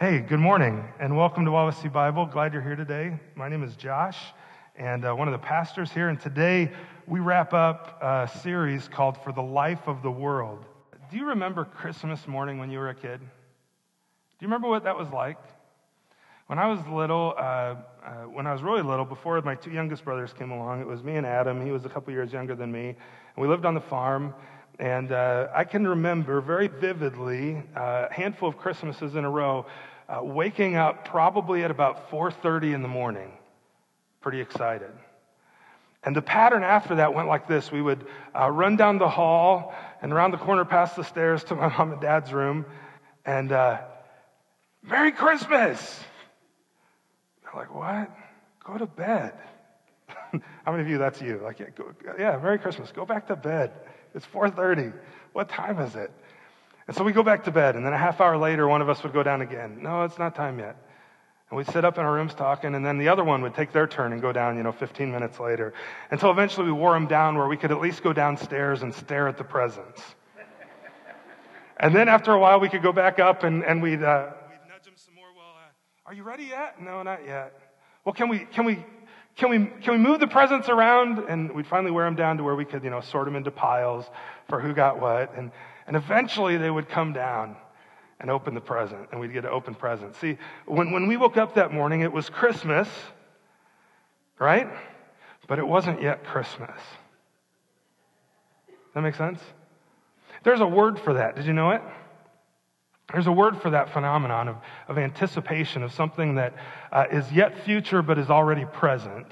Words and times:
Hey, 0.00 0.20
good 0.20 0.38
morning, 0.38 0.84
and 1.00 1.16
welcome 1.16 1.44
to 1.44 1.50
Wawasee 1.50 1.92
Bible. 1.92 2.24
Glad 2.24 2.52
you're 2.52 2.62
here 2.62 2.76
today. 2.76 3.18
My 3.34 3.48
name 3.48 3.64
is 3.64 3.74
Josh, 3.74 4.16
and 4.76 5.04
uh, 5.04 5.12
one 5.12 5.26
of 5.26 5.32
the 5.32 5.44
pastors 5.44 5.90
here. 5.90 6.08
And 6.08 6.20
today 6.20 6.70
we 7.08 7.18
wrap 7.18 7.52
up 7.52 8.00
a 8.00 8.30
series 8.44 8.86
called 8.86 9.16
For 9.24 9.32
the 9.32 9.42
Life 9.42 9.88
of 9.88 10.02
the 10.04 10.10
World. 10.12 10.64
Do 11.10 11.16
you 11.16 11.26
remember 11.26 11.64
Christmas 11.64 12.28
morning 12.28 12.58
when 12.58 12.70
you 12.70 12.78
were 12.78 12.90
a 12.90 12.94
kid? 12.94 13.18
Do 13.18 13.26
you 14.38 14.46
remember 14.46 14.68
what 14.68 14.84
that 14.84 14.96
was 14.96 15.08
like? 15.08 15.38
When 16.46 16.60
I 16.60 16.68
was 16.68 16.78
little, 16.86 17.34
uh, 17.36 17.40
uh, 17.42 17.74
when 18.32 18.46
I 18.46 18.52
was 18.52 18.62
really 18.62 18.82
little, 18.82 19.04
before 19.04 19.42
my 19.42 19.56
two 19.56 19.72
youngest 19.72 20.04
brothers 20.04 20.32
came 20.32 20.52
along, 20.52 20.80
it 20.80 20.86
was 20.86 21.02
me 21.02 21.16
and 21.16 21.26
Adam. 21.26 21.60
He 21.66 21.72
was 21.72 21.84
a 21.86 21.88
couple 21.88 22.12
years 22.12 22.32
younger 22.32 22.54
than 22.54 22.70
me, 22.70 22.90
and 22.90 22.96
we 23.36 23.48
lived 23.48 23.64
on 23.64 23.74
the 23.74 23.80
farm. 23.80 24.32
And 24.78 25.10
uh, 25.10 25.48
I 25.52 25.64
can 25.64 25.88
remember 25.88 26.40
very 26.40 26.68
vividly 26.68 27.64
uh, 27.74 28.06
a 28.08 28.14
handful 28.14 28.48
of 28.48 28.56
Christmases 28.56 29.16
in 29.16 29.24
a 29.24 29.30
row 29.30 29.66
uh, 30.08 30.20
waking 30.22 30.76
up 30.76 31.04
probably 31.04 31.64
at 31.64 31.70
about 31.70 32.10
4.30 32.10 32.74
in 32.74 32.82
the 32.82 32.88
morning 32.88 33.32
pretty 34.20 34.40
excited. 34.40 34.90
And 36.02 36.14
the 36.14 36.22
pattern 36.22 36.62
after 36.62 36.96
that 36.96 37.14
went 37.14 37.28
like 37.28 37.48
this. 37.48 37.72
We 37.72 37.82
would 37.82 38.06
uh, 38.38 38.50
run 38.50 38.76
down 38.76 38.98
the 38.98 39.08
hall 39.08 39.74
and 40.00 40.12
around 40.12 40.32
the 40.32 40.38
corner 40.38 40.64
past 40.64 40.96
the 40.96 41.04
stairs 41.04 41.44
to 41.44 41.54
my 41.54 41.68
mom 41.78 41.92
and 41.92 42.00
dad's 42.00 42.32
room 42.32 42.66
and 43.24 43.52
uh, 43.52 43.78
merry 44.82 45.12
christmas! 45.12 46.00
They're 47.42 47.60
like 47.60 47.74
what? 47.74 48.10
Go 48.64 48.78
to 48.78 48.86
bed. 48.86 49.34
How 50.64 50.72
many 50.72 50.82
of 50.82 50.88
you 50.88 50.98
that's 50.98 51.20
you? 51.20 51.40
Like 51.42 51.58
yeah, 51.58 51.70
go, 51.74 51.92
yeah 52.18 52.38
merry 52.42 52.58
christmas. 52.58 52.92
Go 52.92 53.04
back 53.04 53.28
to 53.28 53.36
bed. 53.36 53.72
It's 54.14 54.26
4.30 54.26 54.92
what 55.32 55.48
time 55.48 55.78
is 55.78 55.94
it 55.94 56.10
and 56.88 56.96
so 56.96 57.04
we 57.04 57.12
go 57.12 57.22
back 57.22 57.44
to 57.44 57.50
bed, 57.50 57.76
and 57.76 57.84
then 57.84 57.92
a 57.92 57.98
half 57.98 58.18
hour 58.18 58.38
later, 58.38 58.66
one 58.66 58.80
of 58.80 58.88
us 58.88 59.02
would 59.02 59.12
go 59.12 59.22
down 59.22 59.42
again. 59.42 59.82
No, 59.82 60.04
it's 60.04 60.18
not 60.18 60.34
time 60.34 60.58
yet. 60.58 60.74
And 61.50 61.58
we'd 61.58 61.66
sit 61.66 61.84
up 61.84 61.98
in 61.98 62.04
our 62.04 62.12
rooms 62.14 62.32
talking, 62.32 62.74
and 62.74 62.84
then 62.84 62.96
the 62.96 63.08
other 63.08 63.22
one 63.22 63.42
would 63.42 63.54
take 63.54 63.72
their 63.72 63.86
turn 63.86 64.14
and 64.14 64.22
go 64.22 64.32
down, 64.32 64.56
you 64.56 64.62
know, 64.62 64.72
15 64.72 65.12
minutes 65.12 65.38
later. 65.38 65.74
Until 66.10 66.30
eventually 66.30 66.64
we 66.64 66.72
wore 66.72 66.94
them 66.94 67.06
down 67.06 67.36
where 67.36 67.46
we 67.46 67.58
could 67.58 67.72
at 67.72 67.80
least 67.80 68.02
go 68.02 68.14
downstairs 68.14 68.82
and 68.82 68.94
stare 68.94 69.28
at 69.28 69.36
the 69.36 69.44
presents. 69.44 70.02
and 71.76 71.94
then 71.94 72.08
after 72.08 72.32
a 72.32 72.38
while, 72.38 72.58
we 72.58 72.70
could 72.70 72.82
go 72.82 72.92
back 72.92 73.18
up 73.18 73.44
and, 73.44 73.62
and 73.64 73.82
we'd, 73.82 74.02
uh, 74.02 74.30
we'd 74.48 74.72
nudge 74.72 74.84
them 74.84 74.94
some 74.96 75.14
more. 75.14 75.28
Well, 75.36 75.44
uh, 75.44 76.08
are 76.10 76.14
you 76.14 76.22
ready 76.22 76.44
yet? 76.44 76.80
No, 76.80 77.02
not 77.02 77.26
yet. 77.26 77.52
Well, 78.06 78.14
can 78.14 78.30
we, 78.30 78.46
can 78.46 78.64
we, 78.64 78.82
can 79.36 79.50
we, 79.50 79.58
can 79.82 79.92
we 79.92 79.98
move 79.98 80.20
the 80.20 80.26
presents 80.26 80.70
around? 80.70 81.18
And 81.18 81.52
we'd 81.52 81.66
finally 81.66 81.90
wear 81.90 82.06
them 82.06 82.16
down 82.16 82.38
to 82.38 82.44
where 82.44 82.56
we 82.56 82.64
could, 82.64 82.82
you 82.82 82.88
know, 82.88 83.02
sort 83.02 83.26
them 83.26 83.36
into 83.36 83.50
piles 83.50 84.06
for 84.48 84.58
who 84.58 84.72
got 84.72 85.02
what. 85.02 85.36
And, 85.36 85.52
and 85.88 85.96
eventually 85.96 86.58
they 86.58 86.70
would 86.70 86.88
come 86.88 87.12
down 87.12 87.56
and 88.20 88.30
open 88.30 88.54
the 88.54 88.60
present, 88.60 89.08
and 89.10 89.20
we'd 89.20 89.32
get 89.32 89.44
an 89.44 89.50
open 89.50 89.74
present. 89.74 90.14
See, 90.16 90.36
when, 90.66 90.92
when 90.92 91.06
we 91.06 91.16
woke 91.16 91.36
up 91.36 91.54
that 91.54 91.72
morning, 91.72 92.02
it 92.02 92.12
was 92.12 92.28
Christmas, 92.28 92.88
right? 94.38 94.68
But 95.48 95.58
it 95.58 95.66
wasn't 95.66 96.02
yet 96.02 96.24
Christmas. 96.24 96.78
That 98.94 99.00
make 99.00 99.14
sense? 99.14 99.40
There's 100.44 100.60
a 100.60 100.66
word 100.66 101.00
for 101.00 101.14
that. 101.14 101.36
Did 101.36 101.46
you 101.46 101.54
know 101.54 101.70
it? 101.70 101.82
There's 103.12 103.26
a 103.26 103.32
word 103.32 103.62
for 103.62 103.70
that 103.70 103.90
phenomenon 103.92 104.48
of, 104.48 104.56
of 104.88 104.98
anticipation 104.98 105.82
of 105.82 105.94
something 105.94 106.34
that 106.34 106.54
uh, 106.92 107.06
is 107.10 107.32
yet 107.32 107.64
future 107.64 108.02
but 108.02 108.18
is 108.18 108.28
already 108.28 108.66
present. 108.66 109.26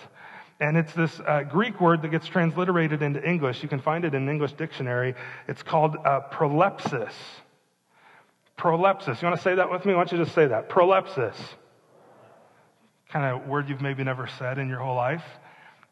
And 0.59 0.77
it's 0.77 0.93
this 0.95 1.21
uh, 1.21 1.43
Greek 1.43 1.81
word 1.81 2.03
that 2.03 2.09
gets 2.09 2.27
transliterated 2.27 3.03
into 3.03 3.23
English. 3.23 3.63
You 3.63 3.69
can 3.69 3.81
find 3.81 4.05
it 4.05 4.15
in 4.15 4.23
an 4.23 4.29
English 4.29 4.55
dictionary. 4.55 5.15
It's 5.49 5.63
called 5.63 5.97
uh, 6.05 6.21
prolepsis. 6.33 7.13
Prolepsis. 8.59 9.21
You 9.21 9.29
want 9.29 9.37
to 9.37 9.43
say 9.43 9.55
that 9.57 9.71
with 9.71 9.85
me? 9.85 9.93
Why 9.93 10.05
don't 10.05 10.13
you 10.13 10.25
just 10.25 10.35
say 10.35 10.47
that? 10.47 10.71
Prolepsis. 10.71 11.37
Kind 13.11 13.27
of 13.27 13.47
word 13.47 13.69
you've 13.69 13.83
maybe 13.83 14.03
never 14.03 14.27
said 14.39 14.59
in 14.59 14.69
your 14.69 14.79
whole 14.79 14.97
life 14.97 15.25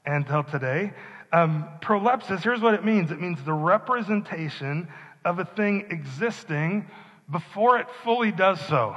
until 0.06 0.42
today. 0.42 0.92
Um, 1.32 1.68
prolepsis, 1.82 2.42
here's 2.42 2.60
what 2.60 2.74
it 2.74 2.84
means 2.84 3.10
it 3.10 3.20
means 3.20 3.42
the 3.44 3.52
representation 3.52 4.88
of 5.24 5.38
a 5.38 5.44
thing 5.44 5.88
existing 5.90 6.86
before 7.30 7.78
it 7.78 7.86
fully 8.02 8.32
does 8.32 8.60
so. 8.60 8.96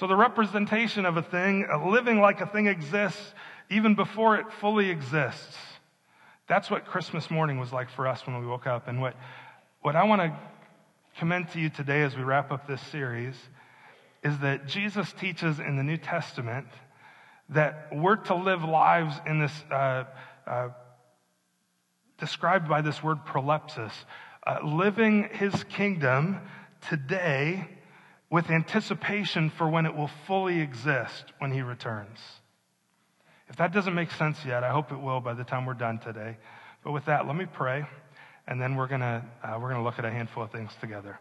So 0.00 0.08
the 0.08 0.16
representation 0.16 1.06
of 1.06 1.16
a 1.16 1.22
thing, 1.22 1.68
living 1.86 2.20
like 2.20 2.40
a 2.40 2.46
thing 2.46 2.66
exists 2.66 3.34
even 3.70 3.94
before 3.94 4.36
it 4.36 4.46
fully 4.60 4.90
exists. 4.90 5.56
That's 6.46 6.70
what 6.70 6.86
Christmas 6.86 7.30
morning 7.30 7.58
was 7.58 7.72
like 7.72 7.90
for 7.90 8.06
us 8.06 8.26
when 8.26 8.38
we 8.38 8.46
woke 8.46 8.66
up. 8.66 8.88
And 8.88 9.00
what, 9.00 9.14
what 9.80 9.96
I 9.96 10.04
want 10.04 10.20
to 10.20 10.38
commend 11.18 11.50
to 11.50 11.60
you 11.60 11.70
today 11.70 12.02
as 12.02 12.16
we 12.16 12.22
wrap 12.22 12.52
up 12.52 12.66
this 12.66 12.80
series 12.88 13.34
is 14.22 14.38
that 14.38 14.66
Jesus 14.66 15.12
teaches 15.12 15.58
in 15.58 15.76
the 15.76 15.82
New 15.82 15.96
Testament 15.96 16.66
that 17.50 17.88
we're 17.92 18.16
to 18.16 18.34
live 18.34 18.64
lives 18.64 19.14
in 19.26 19.38
this, 19.38 19.52
uh, 19.70 20.04
uh, 20.46 20.68
described 22.18 22.68
by 22.68 22.80
this 22.80 23.02
word 23.02 23.18
prolepsis, 23.26 23.92
uh, 24.46 24.58
living 24.64 25.28
his 25.32 25.64
kingdom 25.64 26.40
today 26.88 27.68
with 28.30 28.50
anticipation 28.50 29.50
for 29.50 29.68
when 29.68 29.86
it 29.86 29.94
will 29.94 30.10
fully 30.26 30.60
exist 30.60 31.32
when 31.38 31.52
he 31.52 31.62
returns. 31.62 32.18
If 33.48 33.56
that 33.56 33.72
doesn't 33.72 33.94
make 33.94 34.10
sense 34.12 34.38
yet, 34.44 34.64
I 34.64 34.70
hope 34.70 34.90
it 34.92 35.00
will 35.00 35.20
by 35.20 35.34
the 35.34 35.44
time 35.44 35.66
we're 35.66 35.74
done 35.74 35.98
today. 35.98 36.36
But 36.82 36.92
with 36.92 37.04
that, 37.06 37.26
let 37.26 37.36
me 37.36 37.46
pray, 37.46 37.84
and 38.46 38.60
then 38.60 38.76
we're 38.76 38.88
going 38.88 39.00
to 39.00 39.22
uh, 39.42 39.58
we're 39.60 39.70
gonna 39.70 39.84
look 39.84 39.98
at 39.98 40.04
a 40.04 40.10
handful 40.10 40.42
of 40.42 40.50
things 40.50 40.70
together. 40.80 41.18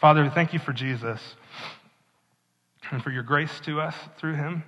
Father, 0.00 0.22
we 0.22 0.30
thank 0.30 0.52
you 0.52 0.58
for 0.58 0.72
Jesus 0.72 1.20
and 2.90 3.02
for 3.02 3.10
your 3.10 3.22
grace 3.22 3.60
to 3.60 3.80
us 3.80 3.94
through 4.18 4.34
him. 4.34 4.62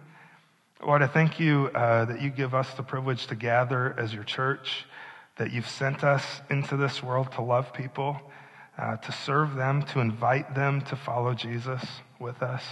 Lord, 0.85 1.03
I 1.03 1.07
thank 1.09 1.39
you 1.39 1.71
uh, 1.75 2.07
that 2.07 2.23
you 2.23 2.31
give 2.31 2.55
us 2.55 2.73
the 2.75 2.83
privilege 2.83 3.27
to 3.27 3.35
gather 3.35 3.95
as 3.99 4.15
your 4.15 4.25
church, 4.25 4.87
that 5.37 5.53
you've 5.53 5.69
sent 5.69 6.05
us 6.05 6.25
into 6.49 6.77
this 6.77 7.03
world 7.03 7.33
to 7.33 7.43
love 7.43 7.73
people, 7.73 8.19
uh, 8.79 8.97
to 8.97 9.13
serve 9.13 9.57
them, 9.57 9.83
to 9.83 10.01
invite 10.01 10.55
them 10.55 10.81
to 10.83 10.97
follow 10.97 11.35
Jesus 11.35 11.85
with 12.19 12.43
us. 12.43 12.65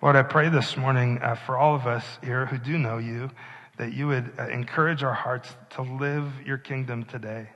Lord, 0.00 0.14
I 0.14 0.22
pray 0.22 0.48
this 0.48 0.76
morning 0.76 1.18
uh, 1.20 1.34
for 1.34 1.58
all 1.58 1.74
of 1.74 1.88
us 1.88 2.04
here 2.22 2.46
who 2.46 2.56
do 2.56 2.78
know 2.78 2.98
you 2.98 3.32
that 3.78 3.92
you 3.92 4.06
would 4.06 4.32
uh, 4.38 4.46
encourage 4.46 5.02
our 5.02 5.12
hearts 5.12 5.52
to 5.70 5.82
live 5.82 6.30
your 6.46 6.56
kingdom 6.56 7.04
today, 7.04 7.48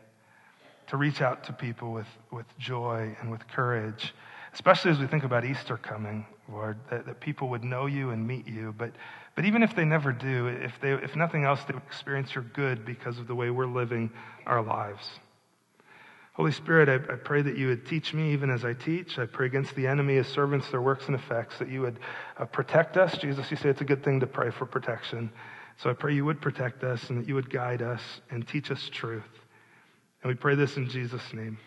to 0.89 0.97
reach 0.97 1.21
out 1.21 1.45
to 1.45 1.53
people 1.53 1.93
with, 1.93 2.09
with 2.33 2.47
joy 2.59 3.17
and 3.21 3.31
with 3.31 3.47
courage, 3.47 4.13
especially 4.55 4.91
as 4.91 4.99
we 4.99 5.07
think 5.07 5.23
about 5.23 5.45
Easter 5.45 5.77
coming, 5.77 6.27
Lord, 6.51 6.79
that, 6.91 7.07
that 7.07 7.21
people 7.21 7.49
would 7.51 7.63
know 7.63 7.87
you 7.87 8.11
and 8.11 8.27
meet 8.27 8.49
you. 8.49 8.75
But, 8.77 8.91
but 9.37 9.45
even 9.45 9.63
if 9.63 9.77
they 9.77 9.85
never 9.85 10.11
do, 10.11 10.49
if, 10.49 10.81
they, 10.81 10.95
if 10.95 11.15
nothing 11.15 11.45
else, 11.45 11.63
they 11.63 11.75
would 11.75 11.85
experience 11.85 12.35
your 12.35 12.43
good 12.43 12.85
because 12.85 13.21
of 13.21 13.29
the 13.29 13.37
way 13.37 13.51
we're 13.51 13.67
living 13.67 14.11
our 14.47 14.65
lives. 14.65 15.09
Holy 16.35 16.53
Spirit, 16.53 16.89
I, 16.89 17.13
I, 17.13 17.17
pray 17.17 17.43
that 17.43 17.59
you 17.59 17.69
would 17.69 17.87
teach 17.87 18.15
me 18.15 18.33
even 18.33 18.49
as 18.49 18.65
I 18.65 18.73
teach. 18.73 19.19
I 19.19 19.27
pray 19.27 19.47
against 19.47 19.75
the 19.75 19.87
enemy, 19.87 20.15
his 20.15 20.27
servants, 20.27 20.71
their 20.71 20.81
works 20.81 21.07
and 21.07 21.15
effects, 21.15 21.59
that 21.59 21.69
you 21.69 21.83
would 21.83 21.99
uh, 22.39 22.47
protect 22.47 22.97
us. 22.97 23.19
Jesus, 23.19 23.51
you 23.51 23.57
say 23.59 23.69
it's 23.69 23.83
a 23.83 23.85
good 23.85 24.03
thing 24.03 24.21
to 24.21 24.27
pray 24.27 24.51
for 24.51 24.65
protection. 24.65 25.31
So 25.77 25.91
I 25.91 25.93
pray 25.93 26.15
you 26.15 26.25
would 26.25 26.41
protect 26.41 26.85
us 26.85 27.11
and 27.11 27.19
that 27.19 27.29
you 27.29 27.35
would 27.35 27.51
guide 27.51 27.83
us 27.83 28.01
and 28.31 28.49
teach 28.49 28.71
us 28.71 28.89
truth. 28.91 29.23
And 30.23 30.31
we 30.31 30.35
pray 30.35 30.55
this 30.55 30.79
in 30.79 30.89
Jesus' 30.89 31.35
name. 31.35 31.59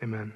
Amen. 0.00 0.32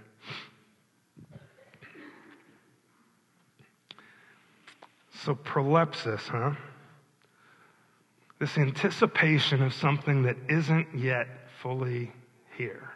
So, 5.24 5.34
prolepsis, 5.34 6.20
huh? 6.20 6.52
This 8.38 8.58
anticipation 8.58 9.62
of 9.62 9.72
something 9.72 10.22
that 10.24 10.36
isn't 10.48 10.88
yet 10.96 11.26
fully 11.60 12.12
here. 12.56 12.95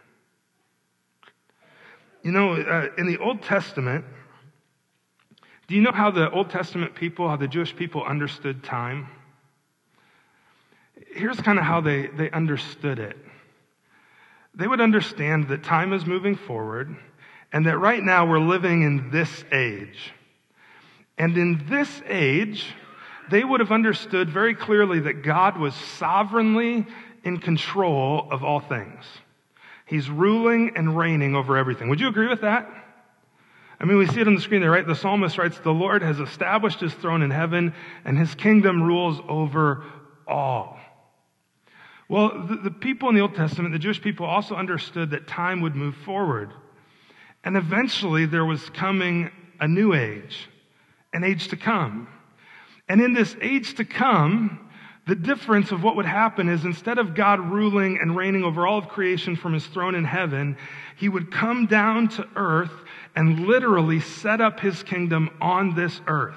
You 2.23 2.33
know, 2.33 2.55
uh, 2.55 2.89
in 2.99 3.07
the 3.07 3.19
Old 3.19 3.43
Testament, 3.43 4.05
do 5.69 5.75
you 5.75 5.81
know 5.81 5.93
how 5.93 6.11
the 6.11 6.31
Old 6.31 6.51
Testament 6.51 6.95
people, 6.95 7.29
how 7.29 7.37
the 7.37 7.49
Jewish 7.49 7.75
people 7.75 8.05
understood 8.05 8.63
time? 8.63 9.09
Here's 11.15 11.41
kind 11.41 11.59
of 11.59 11.65
how 11.65 11.81
they, 11.81 12.09
they 12.09 12.31
understood 12.31 12.99
it. 12.99 13.17
They 14.55 14.67
would 14.67 14.81
understand 14.81 15.49
that 15.49 15.65
time 15.65 15.93
is 15.93 16.05
moving 16.05 16.37
forward 16.37 16.95
and 17.53 17.67
that 17.67 17.79
right 17.79 18.03
now 18.03 18.27
we're 18.27 18.41
living 18.41 18.83
in 18.83 19.11
this 19.11 19.45
age. 19.53 20.13
And 21.17 21.37
in 21.37 21.65
this 21.69 22.03
age, 22.07 22.67
they 23.31 23.45
would 23.45 23.61
have 23.61 23.73
understood 23.73 24.29
very 24.29 24.55
clearly 24.55 25.01
that 25.01 25.23
God 25.23 25.59
was 25.59 25.75
sovereignly 25.75 26.87
in 27.25 27.39
control 27.39 28.29
of 28.31 28.45
all 28.45 28.61
things. 28.61 29.05
He's 29.91 30.09
ruling 30.09 30.71
and 30.77 30.97
reigning 30.97 31.35
over 31.35 31.57
everything. 31.57 31.89
Would 31.89 31.99
you 31.99 32.07
agree 32.07 32.29
with 32.29 32.43
that? 32.43 32.71
I 33.81 33.85
mean, 33.85 33.99
we 33.99 34.07
see 34.07 34.21
it 34.21 34.29
on 34.29 34.37
the 34.37 34.41
screen 34.41 34.61
there, 34.61 34.71
right? 34.71 34.87
The 34.87 34.95
psalmist 34.95 35.37
writes, 35.37 35.59
The 35.59 35.73
Lord 35.73 36.03
has 36.03 36.21
established 36.21 36.79
his 36.79 36.95
throne 36.95 37.23
in 37.23 37.33
heaven, 37.33 37.75
and 38.05 38.17
his 38.17 38.33
kingdom 38.37 38.85
rules 38.85 39.19
over 39.29 39.85
all. 40.29 40.79
Well, 42.09 42.47
the, 42.47 42.57
the, 42.57 42.71
people 42.71 43.09
in 43.09 43.17
the 43.17 43.21
Old 43.21 43.35
Testament, 43.35 43.73
the 43.73 43.81
Jewish 43.81 44.01
people, 44.01 44.27
also 44.27 44.55
understood 44.55 45.11
that 45.11 45.27
time 45.27 45.61
would 45.63 45.75
move 45.75 45.97
forward. 46.05 46.53
And 47.43 47.57
eventually 47.57 48.27
there 48.27 48.45
was 48.45 48.71
coming 48.71 49.33
a 49.59 49.67
new 49.67 49.93
age, 49.93 50.49
an 51.13 51.25
age 51.25 51.49
to 51.49 51.57
come. 51.57 52.07
And 52.89 53.01
in 53.01 53.13
this 53.13 53.35
age 53.43 53.75
to 53.75 53.85
come, 53.85 54.70
the 55.11 55.17
difference 55.17 55.73
of 55.73 55.83
what 55.83 55.97
would 55.97 56.07
happen 56.07 56.49
is 56.49 56.65
instead 56.65 56.97
of 56.97 57.17
God 57.17 57.41
ruling 57.51 57.99
and 58.01 58.17
reigning 58.17 58.45
over 58.45 58.65
all 58.65 58.79
of 58.79 58.87
creation 58.87 59.35
from 59.35 59.53
his 59.53 59.67
throne 59.67 59.97
in 59.97 60.05
heaven, 60.05 60.57
he 60.99 61.09
would 61.09 61.33
come 61.33 61.67
down 61.67 62.07
to 62.11 62.29
earth 62.37 62.71
and 63.17 63.41
literally 63.41 63.99
set 63.99 64.41
up 64.41 64.61
his 64.61 64.85
kingdom 64.85 65.29
on 65.41 65.75
this 65.75 66.01
earth. 66.07 66.37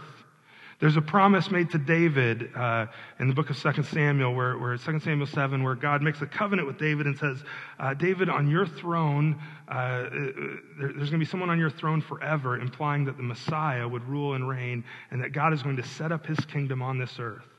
There's 0.79 0.97
a 0.97 1.03
promise 1.03 1.51
made 1.51 1.69
to 1.69 1.77
David 1.77 2.49
uh, 2.55 2.87
in 3.19 3.27
the 3.27 3.35
book 3.35 3.51
of 3.51 3.61
2 3.61 3.83
Samuel, 3.83 4.33
where, 4.33 4.57
where 4.57 4.75
2 4.75 4.99
Samuel 5.01 5.27
7, 5.27 5.61
where 5.61 5.75
God 5.75 6.01
makes 6.01 6.23
a 6.23 6.25
covenant 6.25 6.67
with 6.67 6.79
David 6.79 7.05
and 7.05 7.15
says, 7.15 7.43
uh, 7.79 7.93
David, 7.93 8.27
on 8.27 8.49
your 8.49 8.65
throne, 8.65 9.39
uh, 9.69 9.71
uh 9.71 10.09
there, 10.09 10.93
there's 10.95 11.11
going 11.11 11.11
to 11.11 11.17
be 11.19 11.25
someone 11.25 11.51
on 11.51 11.59
your 11.59 11.69
throne 11.69 12.01
forever, 12.01 12.59
implying 12.59 13.05
that 13.05 13.17
the 13.17 13.23
Messiah 13.23 13.87
would 13.87 14.03
rule 14.09 14.33
and 14.33 14.49
reign, 14.49 14.83
and 15.11 15.21
that 15.21 15.31
God 15.31 15.53
is 15.53 15.61
going 15.61 15.75
to 15.75 15.83
set 15.83 16.11
up 16.11 16.25
his 16.25 16.39
kingdom 16.39 16.81
on 16.81 16.97
this 16.97 17.19
earth. 17.19 17.52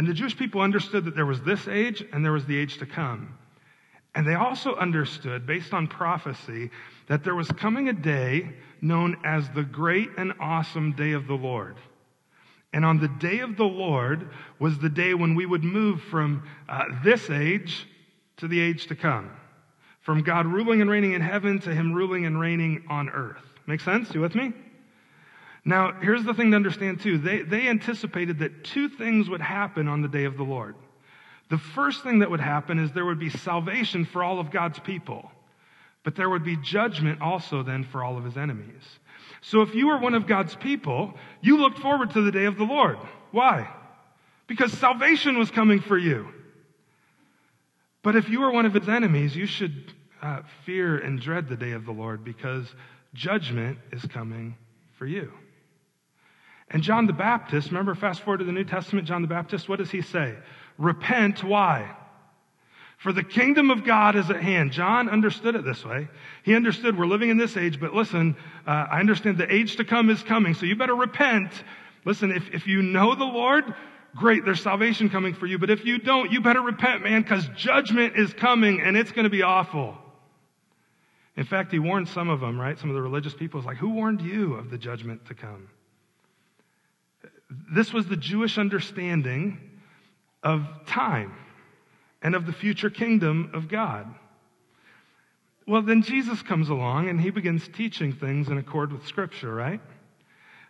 And 0.00 0.08
the 0.08 0.14
Jewish 0.14 0.34
people 0.34 0.62
understood 0.62 1.04
that 1.04 1.14
there 1.14 1.26
was 1.26 1.42
this 1.42 1.68
age 1.68 2.02
and 2.10 2.24
there 2.24 2.32
was 2.32 2.46
the 2.46 2.56
age 2.56 2.78
to 2.78 2.86
come. 2.86 3.36
And 4.14 4.26
they 4.26 4.34
also 4.34 4.74
understood, 4.76 5.46
based 5.46 5.74
on 5.74 5.88
prophecy, 5.88 6.70
that 7.08 7.22
there 7.22 7.34
was 7.34 7.48
coming 7.48 7.90
a 7.90 7.92
day 7.92 8.54
known 8.80 9.18
as 9.24 9.50
the 9.50 9.62
great 9.62 10.08
and 10.16 10.32
awesome 10.40 10.92
day 10.92 11.12
of 11.12 11.26
the 11.26 11.34
Lord. 11.34 11.76
And 12.72 12.82
on 12.82 12.98
the 12.98 13.08
day 13.08 13.40
of 13.40 13.58
the 13.58 13.64
Lord 13.64 14.30
was 14.58 14.78
the 14.78 14.88
day 14.88 15.12
when 15.12 15.34
we 15.34 15.44
would 15.44 15.64
move 15.64 16.00
from 16.04 16.44
uh, 16.66 16.84
this 17.04 17.28
age 17.28 17.86
to 18.38 18.48
the 18.48 18.58
age 18.58 18.86
to 18.86 18.96
come. 18.96 19.30
From 20.00 20.22
God 20.22 20.46
ruling 20.46 20.80
and 20.80 20.88
reigning 20.88 21.12
in 21.12 21.20
heaven 21.20 21.58
to 21.58 21.74
Him 21.74 21.92
ruling 21.92 22.24
and 22.24 22.40
reigning 22.40 22.84
on 22.88 23.10
earth. 23.10 23.44
Make 23.66 23.82
sense? 23.82 24.14
You 24.14 24.22
with 24.22 24.34
me? 24.34 24.54
Now, 25.64 25.92
here's 26.00 26.24
the 26.24 26.34
thing 26.34 26.50
to 26.50 26.56
understand 26.56 27.00
too. 27.00 27.18
They, 27.18 27.42
they 27.42 27.68
anticipated 27.68 28.38
that 28.38 28.64
two 28.64 28.88
things 28.88 29.28
would 29.28 29.40
happen 29.40 29.88
on 29.88 30.02
the 30.02 30.08
day 30.08 30.24
of 30.24 30.36
the 30.36 30.42
Lord. 30.42 30.74
The 31.50 31.58
first 31.58 32.02
thing 32.02 32.20
that 32.20 32.30
would 32.30 32.40
happen 32.40 32.78
is 32.78 32.92
there 32.92 33.04
would 33.04 33.18
be 33.18 33.28
salvation 33.28 34.04
for 34.04 34.22
all 34.22 34.38
of 34.38 34.50
God's 34.50 34.78
people, 34.78 35.30
but 36.04 36.14
there 36.14 36.30
would 36.30 36.44
be 36.44 36.56
judgment 36.56 37.20
also 37.20 37.62
then 37.62 37.84
for 37.84 38.02
all 38.02 38.16
of 38.16 38.24
his 38.24 38.36
enemies. 38.36 38.82
So 39.42 39.62
if 39.62 39.74
you 39.74 39.88
were 39.88 39.98
one 39.98 40.14
of 40.14 40.26
God's 40.26 40.54
people, 40.54 41.14
you 41.40 41.58
looked 41.58 41.78
forward 41.78 42.10
to 42.10 42.22
the 42.22 42.30
day 42.30 42.44
of 42.44 42.56
the 42.56 42.64
Lord. 42.64 42.98
Why? 43.32 43.68
Because 44.46 44.72
salvation 44.72 45.38
was 45.38 45.50
coming 45.50 45.80
for 45.80 45.98
you. 45.98 46.28
But 48.02 48.16
if 48.16 48.28
you 48.28 48.40
were 48.40 48.50
one 48.50 48.66
of 48.66 48.74
his 48.74 48.88
enemies, 48.88 49.36
you 49.36 49.46
should 49.46 49.92
uh, 50.22 50.42
fear 50.64 50.98
and 50.98 51.20
dread 51.20 51.48
the 51.48 51.56
day 51.56 51.72
of 51.72 51.84
the 51.84 51.92
Lord 51.92 52.24
because 52.24 52.66
judgment 53.14 53.78
is 53.92 54.02
coming 54.06 54.56
for 54.98 55.06
you. 55.06 55.32
And 56.70 56.82
John 56.82 57.06
the 57.06 57.12
Baptist, 57.12 57.68
remember, 57.68 57.94
fast 57.94 58.22
forward 58.22 58.38
to 58.38 58.44
the 58.44 58.52
New 58.52 58.64
Testament, 58.64 59.08
John 59.08 59.22
the 59.22 59.28
Baptist, 59.28 59.68
what 59.68 59.80
does 59.80 59.90
he 59.90 60.02
say? 60.02 60.36
Repent, 60.78 61.42
why? 61.42 61.96
For 62.98 63.12
the 63.12 63.24
kingdom 63.24 63.70
of 63.70 63.84
God 63.84 64.14
is 64.14 64.30
at 64.30 64.40
hand. 64.40 64.72
John 64.72 65.08
understood 65.08 65.56
it 65.56 65.64
this 65.64 65.84
way. 65.84 66.08
He 66.44 66.54
understood 66.54 66.96
we're 66.96 67.06
living 67.06 67.30
in 67.30 67.38
this 67.38 67.56
age, 67.56 67.80
but 67.80 67.94
listen, 67.94 68.36
uh, 68.66 68.86
I 68.90 69.00
understand 69.00 69.38
the 69.38 69.52
age 69.52 69.76
to 69.76 69.84
come 69.84 70.10
is 70.10 70.22
coming, 70.22 70.54
so 70.54 70.66
you 70.66 70.76
better 70.76 70.94
repent. 70.94 71.50
Listen, 72.04 72.30
if, 72.30 72.48
if 72.54 72.66
you 72.66 72.82
know 72.82 73.14
the 73.14 73.24
Lord, 73.24 73.74
great, 74.14 74.44
there's 74.44 74.62
salvation 74.62 75.08
coming 75.08 75.34
for 75.34 75.46
you. 75.46 75.58
But 75.58 75.70
if 75.70 75.84
you 75.84 75.98
don't, 75.98 76.30
you 76.30 76.40
better 76.40 76.60
repent, 76.60 77.02
man, 77.02 77.22
because 77.22 77.48
judgment 77.56 78.16
is 78.16 78.32
coming 78.32 78.80
and 78.80 78.96
it's 78.96 79.12
going 79.12 79.24
to 79.24 79.30
be 79.30 79.42
awful. 79.42 79.96
In 81.36 81.44
fact, 81.44 81.72
he 81.72 81.78
warned 81.78 82.08
some 82.08 82.28
of 82.28 82.40
them, 82.40 82.60
right? 82.60 82.78
Some 82.78 82.90
of 82.90 82.94
the 82.94 83.02
religious 83.02 83.34
people. 83.34 83.58
It's 83.58 83.66
like, 83.66 83.78
who 83.78 83.90
warned 83.90 84.20
you 84.20 84.54
of 84.54 84.70
the 84.70 84.78
judgment 84.78 85.26
to 85.26 85.34
come? 85.34 85.68
This 87.50 87.92
was 87.92 88.06
the 88.06 88.16
Jewish 88.16 88.58
understanding 88.58 89.58
of 90.42 90.66
time 90.86 91.34
and 92.22 92.34
of 92.34 92.46
the 92.46 92.52
future 92.52 92.90
kingdom 92.90 93.50
of 93.54 93.68
God. 93.68 94.06
Well, 95.66 95.82
then 95.82 96.02
Jesus 96.02 96.42
comes 96.42 96.68
along 96.68 97.08
and 97.08 97.20
he 97.20 97.30
begins 97.30 97.68
teaching 97.68 98.12
things 98.12 98.48
in 98.48 98.58
accord 98.58 98.92
with 98.92 99.06
Scripture, 99.06 99.54
right? 99.54 99.80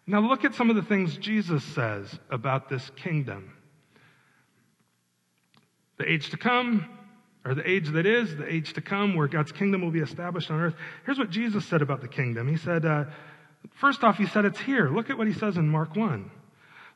Now, 0.07 0.21
look 0.21 0.45
at 0.45 0.55
some 0.55 0.71
of 0.71 0.77
the 0.77 0.83
things 0.83 1.17
Jesus 1.17 1.63
says 1.63 2.19
about 2.31 2.69
this 2.69 2.91
kingdom. 2.97 3.53
The 5.99 6.11
age 6.11 6.31
to 6.31 6.37
come, 6.37 6.87
or 7.45 7.55
the 7.55 7.69
age 7.69 7.89
that 7.91 8.07
is, 8.07 8.37
the 8.37 8.53
age 8.53 8.73
to 8.75 8.81
come, 8.81 9.15
where 9.15 9.29
God's 9.29 9.53
kingdom 9.53 9.83
will 9.83 9.91
be 9.91 10.01
established 10.01 10.51
on 10.51 10.61
earth. 10.61 10.75
Here's 11.05 11.19
what 11.19 11.31
Jesus 11.31 11.65
said 11.67 11.83
about 11.83 12.01
the 12.01 12.09
kingdom. 12.09 12.49
He 12.49 12.57
said, 12.57 12.85
uh, 12.85 13.05
first 13.75 14.03
off, 14.03 14.17
he 14.17 14.27
said 14.27 14.45
it's 14.45 14.61
here. 14.61 14.89
Look 14.89 15.11
at 15.11 15.19
what 15.19 15.27
he 15.27 15.33
says 15.33 15.57
in 15.57 15.69
Mark 15.69 15.95
1. 15.95 16.31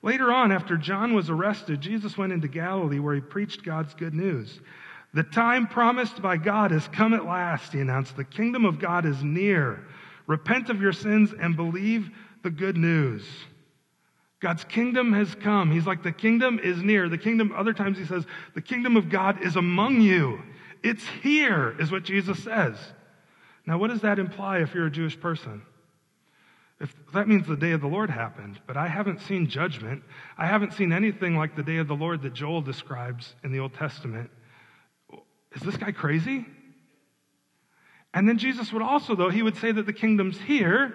Later 0.04 0.30
on, 0.30 0.52
after 0.52 0.76
John 0.76 1.14
was 1.14 1.30
arrested, 1.30 1.80
Jesus 1.80 2.18
went 2.18 2.30
into 2.30 2.46
Galilee 2.46 2.98
where 2.98 3.14
he 3.14 3.22
preached 3.22 3.64
God's 3.64 3.94
good 3.94 4.12
news. 4.12 4.60
The 5.14 5.22
time 5.22 5.66
promised 5.66 6.20
by 6.20 6.36
God 6.36 6.72
has 6.72 6.86
come 6.88 7.14
at 7.14 7.24
last, 7.24 7.72
he 7.72 7.80
announced. 7.80 8.14
The 8.14 8.22
kingdom 8.22 8.66
of 8.66 8.78
God 8.78 9.06
is 9.06 9.24
near. 9.24 9.82
Repent 10.26 10.68
of 10.68 10.82
your 10.82 10.92
sins 10.92 11.32
and 11.40 11.56
believe 11.56 12.10
the 12.42 12.50
good 12.50 12.76
news. 12.76 13.26
God's 14.40 14.64
kingdom 14.64 15.14
has 15.14 15.34
come. 15.36 15.72
He's 15.72 15.86
like, 15.86 16.02
the 16.02 16.12
kingdom 16.12 16.60
is 16.62 16.82
near. 16.82 17.08
The 17.08 17.16
kingdom, 17.16 17.54
other 17.56 17.72
times 17.72 17.96
he 17.96 18.04
says, 18.04 18.26
the 18.54 18.60
kingdom 18.60 18.98
of 18.98 19.08
God 19.08 19.42
is 19.42 19.56
among 19.56 20.02
you. 20.02 20.42
It's 20.82 21.06
here, 21.22 21.74
is 21.80 21.90
what 21.90 22.04
Jesus 22.04 22.44
says. 22.44 22.76
Now, 23.64 23.78
what 23.78 23.88
does 23.88 24.02
that 24.02 24.18
imply 24.18 24.58
if 24.58 24.74
you're 24.74 24.88
a 24.88 24.90
Jewish 24.90 25.18
person? 25.18 25.62
If 26.80 26.94
that 27.12 27.28
means 27.28 27.46
the 27.46 27.56
day 27.56 27.70
of 27.70 27.80
the 27.80 27.86
Lord 27.86 28.10
happened, 28.10 28.60
but 28.66 28.76
I 28.76 28.88
haven't 28.88 29.20
seen 29.22 29.48
judgment. 29.48 30.02
I 30.36 30.46
haven't 30.46 30.72
seen 30.72 30.92
anything 30.92 31.36
like 31.36 31.54
the 31.54 31.62
day 31.62 31.76
of 31.76 31.86
the 31.86 31.94
Lord 31.94 32.22
that 32.22 32.34
Joel 32.34 32.62
describes 32.62 33.34
in 33.44 33.52
the 33.52 33.60
Old 33.60 33.74
Testament. 33.74 34.30
Is 35.52 35.62
this 35.62 35.76
guy 35.76 35.92
crazy? 35.92 36.44
And 38.12 38.28
then 38.28 38.38
Jesus 38.38 38.72
would 38.72 38.82
also, 38.82 39.14
though, 39.14 39.30
he 39.30 39.42
would 39.42 39.56
say 39.56 39.70
that 39.72 39.86
the 39.86 39.92
kingdom's 39.92 40.38
here, 40.38 40.94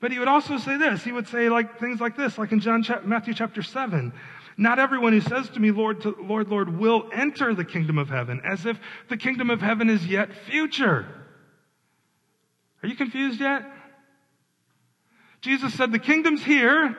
but 0.00 0.10
he 0.10 0.18
would 0.18 0.28
also 0.28 0.58
say 0.58 0.76
this. 0.76 1.02
He 1.02 1.12
would 1.12 1.28
say 1.28 1.48
like 1.48 1.78
things 1.78 2.00
like 2.00 2.16
this, 2.16 2.36
like 2.36 2.52
in 2.52 2.60
John 2.60 2.84
Matthew 3.04 3.34
chapter 3.34 3.62
7. 3.62 4.12
Not 4.56 4.80
everyone 4.80 5.12
who 5.12 5.20
says 5.20 5.48
to 5.50 5.60
me, 5.60 5.70
Lord, 5.70 6.00
to, 6.00 6.16
Lord, 6.20 6.48
Lord, 6.48 6.76
will 6.76 7.08
enter 7.12 7.54
the 7.54 7.64
kingdom 7.64 7.98
of 7.98 8.08
heaven, 8.08 8.40
as 8.44 8.66
if 8.66 8.78
the 9.08 9.16
kingdom 9.16 9.50
of 9.50 9.60
heaven 9.60 9.88
is 9.88 10.04
yet 10.04 10.30
future. 10.48 11.06
Are 12.82 12.88
you 12.88 12.96
confused 12.96 13.40
yet? 13.40 13.62
Jesus 15.40 15.74
said, 15.74 15.92
The 15.92 15.98
kingdom's 15.98 16.42
here. 16.42 16.96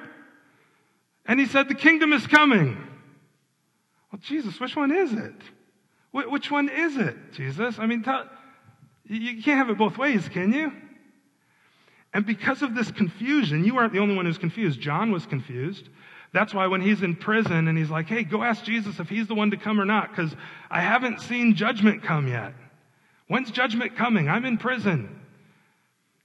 And 1.26 1.40
he 1.40 1.46
said, 1.46 1.68
The 1.68 1.76
kingdom 1.76 2.14
is 2.14 2.26
coming. 2.28 2.76
Well, 4.12 4.20
Jesus, 4.22 4.60
which 4.60 4.76
one 4.76 4.92
is 4.92 5.14
it? 5.14 5.36
Which 6.12 6.50
one 6.50 6.70
is 6.70 6.98
it, 6.98 7.34
Jesus? 7.34 7.78
I 7.78 7.86
mean, 7.86 8.02
tell, 8.02 8.28
you 9.06 9.44
can't 9.44 9.60
have 9.60 9.70
it 9.70 9.78
both 9.78 9.98
ways, 9.98 10.28
can 10.28 10.52
you? 10.52 10.72
And 12.14 12.26
because 12.26 12.64
of 12.64 12.74
this 12.74 12.92
confusion, 12.92 13.64
you 13.64 13.78
aren't 13.78 13.94
the 13.94 14.00
only 14.00 14.16
one 14.16 14.26
who's 14.26 14.40
confused. 14.40 14.80
John 14.80 15.12
was 15.12 15.28
confused. 15.28 15.88
That's 16.34 16.54
why 16.54 16.68
when 16.68 16.82
he's 16.82 17.04
in 17.04 17.16
prison 17.16 17.68
and 17.68 17.78
he's 17.78 17.90
like, 17.90 18.08
hey, 18.08 18.24
go 18.24 18.42
ask 18.42 18.64
Jesus 18.64 19.00
if 19.00 19.10
he's 19.10 19.28
the 19.28 19.36
one 19.36 19.52
to 19.52 19.58
come 19.58 19.80
or 19.80 19.86
not, 19.86 20.10
because 20.10 20.36
I 20.70 20.82
haven't 20.82 21.22
seen 21.22 21.56
judgment 21.56 22.04
come 22.04 22.28
yet. 22.28 22.54
When's 23.28 23.52
judgment 23.52 23.96
coming? 23.96 24.28
I'm 24.28 24.46
in 24.46 24.58
prison. 24.58 25.22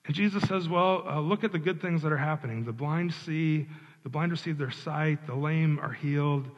And 0.06 0.14
Jesus 0.14 0.42
says, 0.44 0.68
Well, 0.68 1.04
uh, 1.08 1.20
look 1.20 1.44
at 1.44 1.52
the 1.52 1.58
good 1.58 1.80
things 1.80 2.02
that 2.02 2.12
are 2.12 2.18
happening. 2.18 2.64
The 2.64 2.72
blind 2.72 3.14
see, 3.14 3.66
the 4.02 4.08
blind 4.08 4.32
receive 4.32 4.58
their 4.58 4.70
sight, 4.70 5.26
the 5.26 5.34
lame 5.34 5.78
are 5.80 5.92
healed, 5.92 6.48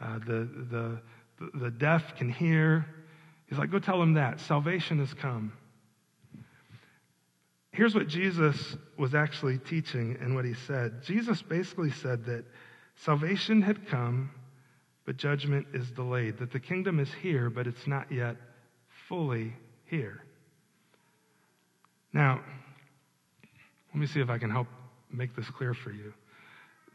uh, 0.00 0.18
the, 0.20 0.48
the, 0.70 1.50
the 1.54 1.70
deaf 1.70 2.16
can 2.16 2.30
hear. 2.30 2.86
He's 3.46 3.58
like, 3.58 3.70
Go 3.70 3.78
tell 3.78 3.98
them 3.98 4.14
that. 4.14 4.40
Salvation 4.40 4.98
has 5.00 5.12
come. 5.14 5.52
Here's 7.72 7.94
what 7.94 8.06
Jesus 8.06 8.76
was 8.98 9.14
actually 9.14 9.58
teaching 9.58 10.18
and 10.20 10.34
what 10.34 10.44
he 10.44 10.52
said. 10.52 11.02
Jesus 11.02 11.40
basically 11.40 11.90
said 11.90 12.26
that 12.26 12.44
salvation 12.96 13.62
had 13.62 13.88
come, 13.88 14.30
but 15.06 15.16
judgment 15.16 15.66
is 15.72 15.90
delayed. 15.90 16.36
That 16.36 16.52
the 16.52 16.60
kingdom 16.60 17.00
is 17.00 17.10
here, 17.22 17.48
but 17.48 17.66
it's 17.66 17.86
not 17.86 18.12
yet 18.12 18.36
fully 19.08 19.54
here. 19.86 20.22
Now, 22.12 22.42
let 23.92 24.00
me 24.00 24.06
see 24.06 24.20
if 24.20 24.30
I 24.30 24.38
can 24.38 24.50
help 24.50 24.66
make 25.10 25.36
this 25.36 25.48
clear 25.50 25.74
for 25.74 25.90
you. 25.90 26.12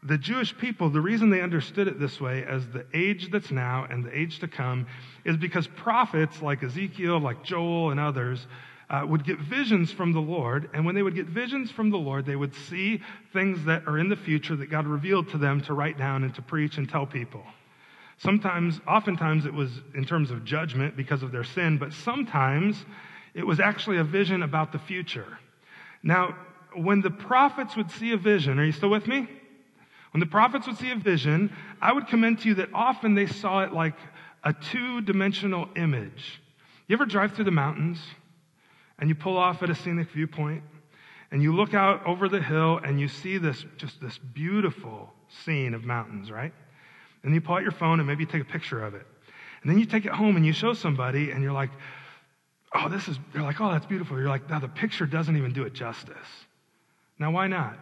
The 0.04 0.18
Jewish 0.18 0.56
people, 0.56 0.90
the 0.90 1.00
reason 1.00 1.30
they 1.30 1.40
understood 1.40 1.88
it 1.88 1.98
this 1.98 2.20
way 2.20 2.44
as 2.44 2.68
the 2.68 2.86
age 2.94 3.30
that's 3.30 3.50
now 3.50 3.86
and 3.90 4.04
the 4.04 4.16
age 4.16 4.38
to 4.40 4.48
come 4.48 4.86
is 5.24 5.36
because 5.36 5.66
prophets 5.66 6.40
like 6.40 6.62
Ezekiel, 6.62 7.18
like 7.18 7.42
Joel, 7.42 7.90
and 7.90 7.98
others 7.98 8.46
uh, 8.90 9.04
would 9.06 9.24
get 9.24 9.38
visions 9.38 9.90
from 9.90 10.12
the 10.12 10.20
Lord. 10.20 10.70
And 10.72 10.84
when 10.86 10.94
they 10.94 11.02
would 11.02 11.14
get 11.14 11.26
visions 11.26 11.70
from 11.70 11.90
the 11.90 11.98
Lord, 11.98 12.26
they 12.26 12.36
would 12.36 12.54
see 12.54 13.02
things 13.32 13.64
that 13.64 13.86
are 13.86 13.98
in 13.98 14.08
the 14.08 14.16
future 14.16 14.56
that 14.56 14.70
God 14.70 14.86
revealed 14.86 15.28
to 15.30 15.38
them 15.38 15.60
to 15.62 15.74
write 15.74 15.98
down 15.98 16.24
and 16.24 16.34
to 16.36 16.42
preach 16.42 16.78
and 16.78 16.88
tell 16.88 17.06
people. 17.06 17.42
Sometimes, 18.18 18.80
oftentimes, 18.86 19.46
it 19.46 19.54
was 19.54 19.70
in 19.94 20.04
terms 20.04 20.30
of 20.30 20.44
judgment 20.44 20.96
because 20.96 21.22
of 21.22 21.32
their 21.32 21.44
sin, 21.44 21.78
but 21.78 21.92
sometimes 21.92 22.84
it 23.34 23.46
was 23.46 23.60
actually 23.60 23.98
a 23.98 24.04
vision 24.04 24.42
about 24.42 24.72
the 24.72 24.78
future. 24.78 25.38
Now, 26.02 26.36
when 26.74 27.00
the 27.00 27.10
prophets 27.10 27.76
would 27.76 27.90
see 27.90 28.12
a 28.12 28.16
vision, 28.16 28.58
are 28.58 28.64
you 28.64 28.72
still 28.72 28.90
with 28.90 29.06
me? 29.06 29.28
When 30.12 30.20
the 30.20 30.26
prophets 30.26 30.66
would 30.66 30.78
see 30.78 30.90
a 30.90 30.96
vision, 30.96 31.54
I 31.80 31.92
would 31.92 32.06
commend 32.08 32.40
to 32.40 32.48
you 32.48 32.54
that 32.54 32.70
often 32.72 33.14
they 33.14 33.26
saw 33.26 33.62
it 33.62 33.72
like 33.72 33.96
a 34.42 34.52
two 34.52 35.00
dimensional 35.02 35.68
image. 35.76 36.40
You 36.86 36.96
ever 36.96 37.04
drive 37.04 37.34
through 37.34 37.44
the 37.44 37.50
mountains 37.50 38.00
and 38.98 39.08
you 39.08 39.14
pull 39.14 39.36
off 39.36 39.62
at 39.62 39.70
a 39.70 39.74
scenic 39.74 40.10
viewpoint 40.10 40.62
and 41.30 41.42
you 41.42 41.54
look 41.54 41.74
out 41.74 42.06
over 42.06 42.28
the 42.28 42.40
hill 42.40 42.80
and 42.82 42.98
you 42.98 43.08
see 43.08 43.36
this 43.36 43.64
just 43.76 44.00
this 44.00 44.18
beautiful 44.18 45.12
scene 45.44 45.74
of 45.74 45.84
mountains, 45.84 46.30
right? 46.30 46.54
And 47.22 47.34
you 47.34 47.40
pull 47.40 47.56
out 47.56 47.62
your 47.62 47.72
phone 47.72 48.00
and 48.00 48.06
maybe 48.06 48.24
you 48.24 48.30
take 48.30 48.42
a 48.42 48.46
picture 48.52 48.82
of 48.82 48.94
it. 48.94 49.06
And 49.62 49.70
then 49.70 49.78
you 49.78 49.84
take 49.84 50.06
it 50.06 50.12
home 50.12 50.36
and 50.36 50.46
you 50.46 50.52
show 50.52 50.72
somebody 50.72 51.30
and 51.32 51.42
you're 51.42 51.52
like, 51.52 51.70
oh, 52.74 52.88
this 52.88 53.08
is, 53.08 53.18
they're 53.32 53.42
like, 53.42 53.60
oh, 53.60 53.70
that's 53.70 53.86
beautiful. 53.86 54.16
You're 54.18 54.28
like, 54.28 54.48
now 54.48 54.60
the 54.60 54.68
picture 54.68 55.04
doesn't 55.04 55.36
even 55.36 55.52
do 55.52 55.64
it 55.64 55.74
justice. 55.74 56.16
Now, 57.18 57.30
why 57.30 57.46
not? 57.46 57.78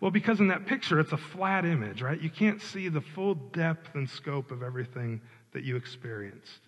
Well, 0.00 0.10
because 0.10 0.40
in 0.40 0.48
that 0.48 0.66
picture, 0.66 0.98
it's 0.98 1.12
a 1.12 1.18
flat 1.18 1.64
image, 1.64 2.00
right? 2.00 2.20
You 2.20 2.30
can't 2.30 2.62
see 2.62 2.88
the 2.88 3.02
full 3.02 3.34
depth 3.34 3.94
and 3.94 4.08
scope 4.08 4.50
of 4.50 4.62
everything 4.62 5.20
that 5.52 5.62
you 5.62 5.76
experienced. 5.76 6.60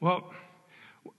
Well, 0.00 0.32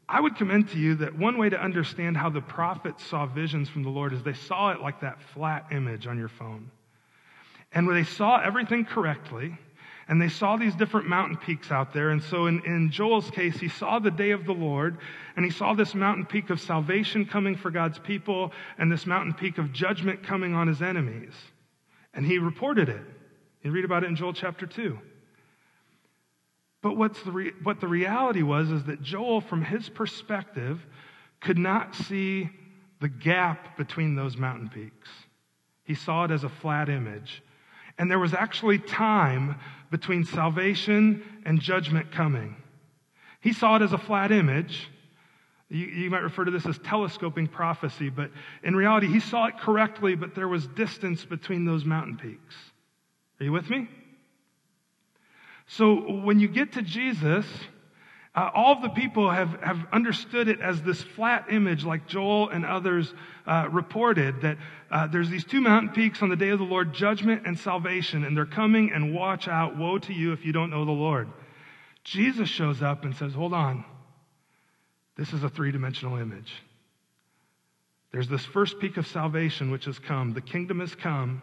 I 0.07 0.21
would 0.21 0.36
commend 0.36 0.69
to 0.69 0.77
you 0.77 0.95
that 0.95 1.17
one 1.17 1.38
way 1.38 1.50
to 1.50 1.62
understand 1.62 2.15
how 2.15 2.29
the 2.29 2.41
prophets 2.41 3.05
saw 3.05 3.25
visions 3.25 3.69
from 3.69 3.83
the 3.83 3.89
Lord 3.89 4.13
is 4.13 4.24
they 4.24 4.33
saw 4.33 4.71
it 4.71 4.81
like 4.81 5.01
that 5.01 5.21
flat 5.21 5.67
image 5.71 6.07
on 6.07 6.17
your 6.17 6.27
phone. 6.29 6.71
And 7.74 7.88
when 7.88 7.95
they 7.95 8.03
saw 8.03 8.39
everything 8.39 8.86
correctly, 8.86 9.57
and 10.08 10.22
they 10.22 10.29
saw 10.29 10.58
these 10.58 10.75
different 10.75 11.08
mountain 11.08 11.38
peaks 11.38 11.72
out 11.72 11.93
there. 11.93 12.10
And 12.10 12.22
so 12.22 12.48
in, 12.48 12.62
in 12.65 12.91
Joel's 12.91 13.29
case, 13.29 13.58
he 13.60 13.70
saw 13.70 14.00
the 14.00 14.12
day 14.12 14.31
of 14.31 14.46
the 14.46 14.53
Lord, 14.53 14.98
and 15.36 15.46
he 15.46 15.51
saw 15.51 15.74
this 15.74 15.96
mountain 15.96 16.25
peak 16.25 16.50
of 16.50 16.60
salvation 16.60 17.25
coming 17.25 17.55
for 17.55 17.72
God's 17.72 18.00
people, 18.00 18.51
and 18.77 18.91
this 18.91 19.05
mountain 19.05 19.34
peak 19.34 19.58
of 19.58 19.72
judgment 19.72 20.24
coming 20.24 20.53
on 20.53 20.67
his 20.67 20.81
enemies. 20.81 21.34
And 22.13 22.25
he 22.25 22.39
reported 22.39 22.89
it. 22.89 23.01
You 23.63 23.72
read 23.72 23.86
about 23.86 24.03
it 24.03 24.08
in 24.08 24.15
Joel 24.15 24.34
chapter 24.34 24.65
2. 24.65 24.98
But 26.81 26.98
what's 26.98 27.22
the 27.22 27.31
re- 27.31 27.53
what 27.62 27.79
the 27.79 27.88
reality 27.88 28.41
was 28.41 28.72
is 28.72 28.84
that 28.86 29.01
Joel, 29.03 29.39
from 29.39 29.63
his 29.63 29.88
perspective, 29.88 30.84
could 31.39 31.60
not 31.60 31.96
see 31.96 32.50
the 33.00 33.10
gap 33.10 33.77
between 33.77 34.15
those 34.15 34.36
mountain 34.36 34.70
peaks. 34.70 35.10
He 35.84 35.96
saw 35.96 36.25
it 36.25 36.31
as 36.31 36.43
a 36.43 36.50
flat 36.50 36.89
image. 36.89 37.43
And 37.98 38.10
there 38.10 38.20
was 38.20 38.34
actually 38.34 38.79
time 38.79 39.55
between 39.91 40.24
salvation 40.24 41.24
and 41.45 41.60
judgment 41.60 42.12
coming. 42.12 42.55
He 43.41 43.53
saw 43.53 43.75
it 43.75 43.81
as 43.81 43.93
a 43.93 43.98
flat 43.98 44.31
image. 44.31 44.89
You, 45.69 45.86
you, 45.86 46.10
might 46.10 46.24
refer 46.24 46.45
to 46.45 46.51
this 46.51 46.65
as 46.65 46.77
telescoping 46.79 47.48
prophecy, 47.48 48.10
but 48.10 48.31
in 48.63 48.75
reality, 48.75 49.07
he 49.07 49.19
saw 49.19 49.48
it 49.48 49.57
correctly, 49.60 50.15
but 50.15 50.33
there 50.33 50.48
was 50.48 50.67
distance 50.67 51.24
between 51.24 51.65
those 51.65 51.86
mountain 51.86 52.17
peaks. 52.17 52.55
Are 53.39 53.43
you 53.43 53.51
with 53.51 53.69
me? 53.69 53.88
So 55.67 55.95
when 56.24 56.39
you 56.39 56.48
get 56.48 56.74
to 56.74 56.81
Jesus, 56.81 57.45
uh, 58.33 58.50
all 58.53 58.73
of 58.73 58.81
the 58.81 58.89
people 58.89 59.29
have, 59.29 59.61
have 59.61 59.85
understood 59.91 60.47
it 60.47 60.61
as 60.61 60.81
this 60.81 61.01
flat 61.01 61.47
image, 61.51 61.83
like 61.83 62.07
Joel 62.07 62.50
and 62.50 62.65
others 62.65 63.13
uh, 63.45 63.67
reported, 63.69 64.41
that 64.41 64.57
uh, 64.89 65.07
there's 65.07 65.29
these 65.29 65.43
two 65.43 65.59
mountain 65.59 65.89
peaks 65.89 66.21
on 66.21 66.29
the 66.29 66.38
day 66.38 66.50
of 66.50 66.59
the 66.59 66.65
Lord, 66.65 66.93
judgment 66.93 67.43
and 67.45 67.59
salvation, 67.59 68.23
and 68.23 68.35
they're 68.35 68.45
coming 68.45 68.91
and 68.93 69.13
watch 69.13 69.50
out. 69.50 69.77
Woe 69.77 69.97
to 70.00 70.13
you 70.13 70.31
if 70.31 70.45
you 70.45 70.53
don't 70.53 70.69
know 70.69 70.85
the 70.85 70.91
Lord. 70.91 71.27
Jesus 72.05 72.47
shows 72.47 72.81
up 72.81 73.03
and 73.03 73.15
says, 73.15 73.33
Hold 73.33 73.53
on. 73.53 73.83
This 75.17 75.33
is 75.33 75.43
a 75.43 75.50
three 75.50 75.73
dimensional 75.73 76.17
image. 76.17 76.53
There's 78.11 78.29
this 78.29 78.45
first 78.45 78.79
peak 78.79 78.95
of 78.95 79.07
salvation 79.07 79.71
which 79.71 79.85
has 79.85 80.00
come. 80.00 80.33
The 80.33 80.41
kingdom 80.41 80.79
has 80.79 80.95
come, 80.95 81.41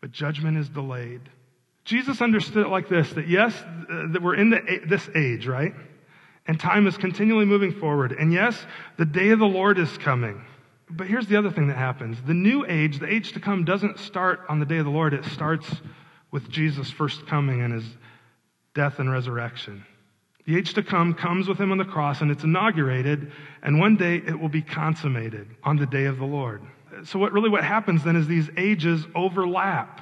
but 0.00 0.10
judgment 0.10 0.58
is 0.58 0.68
delayed. 0.68 1.22
Jesus 1.84 2.20
understood 2.20 2.66
it 2.66 2.68
like 2.68 2.88
this 2.88 3.10
that 3.14 3.28
yes, 3.28 3.54
uh, 3.54 4.12
that 4.12 4.22
we're 4.22 4.34
in 4.34 4.50
the, 4.50 4.80
this 4.86 5.08
age, 5.14 5.46
right? 5.46 5.74
And 6.46 6.58
time 6.58 6.86
is 6.86 6.96
continually 6.96 7.44
moving 7.44 7.72
forward. 7.72 8.12
And 8.12 8.32
yes, 8.32 8.58
the 8.96 9.04
day 9.04 9.30
of 9.30 9.38
the 9.38 9.46
Lord 9.46 9.78
is 9.78 9.96
coming. 9.98 10.44
But 10.90 11.06
here's 11.06 11.26
the 11.26 11.36
other 11.36 11.50
thing 11.50 11.68
that 11.68 11.76
happens 11.76 12.18
the 12.26 12.34
new 12.34 12.66
age, 12.66 12.98
the 12.98 13.12
age 13.12 13.32
to 13.32 13.40
come, 13.40 13.64
doesn't 13.64 13.98
start 13.98 14.40
on 14.48 14.58
the 14.58 14.66
day 14.66 14.78
of 14.78 14.84
the 14.84 14.90
Lord, 14.90 15.14
it 15.14 15.24
starts 15.24 15.68
with 16.30 16.48
Jesus' 16.48 16.90
first 16.90 17.26
coming 17.26 17.62
and 17.62 17.72
his 17.72 17.84
death 18.74 18.98
and 18.98 19.10
resurrection. 19.10 19.84
The 20.46 20.56
age 20.56 20.74
to 20.74 20.82
come 20.82 21.14
comes 21.14 21.48
with 21.48 21.58
him 21.58 21.70
on 21.70 21.78
the 21.78 21.84
cross 21.84 22.20
and 22.20 22.30
it's 22.30 22.44
inaugurated, 22.44 23.32
and 23.62 23.78
one 23.78 23.96
day 23.96 24.16
it 24.16 24.38
will 24.38 24.48
be 24.48 24.62
consummated 24.62 25.48
on 25.62 25.76
the 25.76 25.86
day 25.86 26.06
of 26.06 26.18
the 26.18 26.24
Lord. 26.24 26.62
So, 27.04 27.18
what 27.18 27.32
really 27.32 27.50
what 27.50 27.62
happens 27.62 28.02
then 28.02 28.16
is 28.16 28.26
these 28.26 28.50
ages 28.56 29.06
overlap. 29.14 30.00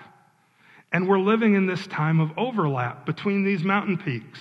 And 0.92 1.08
we're 1.08 1.20
living 1.20 1.54
in 1.54 1.66
this 1.66 1.86
time 1.86 2.20
of 2.20 2.30
overlap 2.38 3.04
between 3.04 3.44
these 3.44 3.62
mountain 3.62 3.98
peaks. 3.98 4.40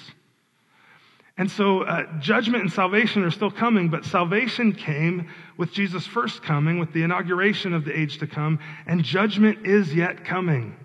And 1.37 1.51
so 1.51 1.81
uh, 1.81 2.19
judgment 2.19 2.63
and 2.63 2.73
salvation 2.73 3.23
are 3.23 3.31
still 3.31 3.51
coming, 3.51 3.89
but 3.89 4.05
salvation 4.05 4.73
came 4.73 5.29
with 5.55 5.71
Jesus' 5.71 6.07
first 6.07 6.41
coming, 6.41 6.79
with 6.79 6.93
the 6.93 7.03
inauguration 7.03 7.73
of 7.73 7.85
the 7.85 7.97
age 7.97 8.17
to 8.19 8.27
come, 8.27 8.59
and 8.87 9.03
judgment 9.03 9.67
is 9.67 9.93
yet 9.93 10.25
coming. 10.25 10.75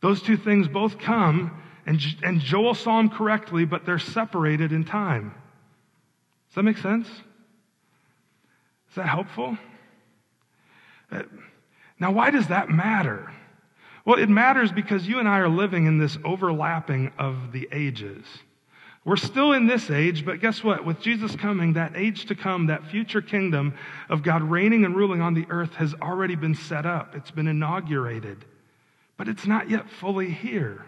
Those 0.00 0.22
two 0.22 0.38
things 0.38 0.68
both 0.68 0.98
come, 0.98 1.60
and, 1.84 2.00
and 2.22 2.40
Joel 2.40 2.74
saw 2.74 2.96
them 2.96 3.10
correctly, 3.10 3.66
but 3.66 3.84
they're 3.84 3.98
separated 3.98 4.72
in 4.72 4.84
time. 4.84 5.34
Does 6.48 6.54
that 6.54 6.62
make 6.62 6.78
sense? 6.78 7.06
Is 7.08 8.94
that 8.94 9.06
helpful? 9.06 9.58
Uh, 11.12 11.24
now, 12.00 12.12
why 12.12 12.30
does 12.30 12.46
that 12.48 12.70
matter? 12.70 13.30
Well, 14.04 14.18
it 14.18 14.28
matters 14.28 14.72
because 14.72 15.06
you 15.06 15.18
and 15.18 15.28
I 15.28 15.38
are 15.38 15.48
living 15.48 15.86
in 15.86 15.98
this 15.98 16.16
overlapping 16.24 17.12
of 17.18 17.52
the 17.52 17.68
ages. 17.72 18.24
We're 19.04 19.16
still 19.16 19.52
in 19.52 19.66
this 19.66 19.90
age, 19.90 20.24
but 20.24 20.40
guess 20.40 20.62
what? 20.62 20.84
With 20.84 21.00
Jesus 21.00 21.34
coming, 21.34 21.74
that 21.74 21.96
age 21.96 22.26
to 22.26 22.34
come, 22.34 22.66
that 22.66 22.86
future 22.86 23.22
kingdom 23.22 23.74
of 24.08 24.22
God 24.22 24.42
reigning 24.42 24.84
and 24.84 24.94
ruling 24.94 25.22
on 25.22 25.34
the 25.34 25.46
earth 25.48 25.74
has 25.76 25.94
already 25.94 26.34
been 26.34 26.54
set 26.54 26.84
up. 26.84 27.14
It's 27.14 27.30
been 27.30 27.46
inaugurated, 27.46 28.44
but 29.16 29.28
it's 29.28 29.46
not 29.46 29.70
yet 29.70 29.88
fully 29.88 30.30
here. 30.30 30.84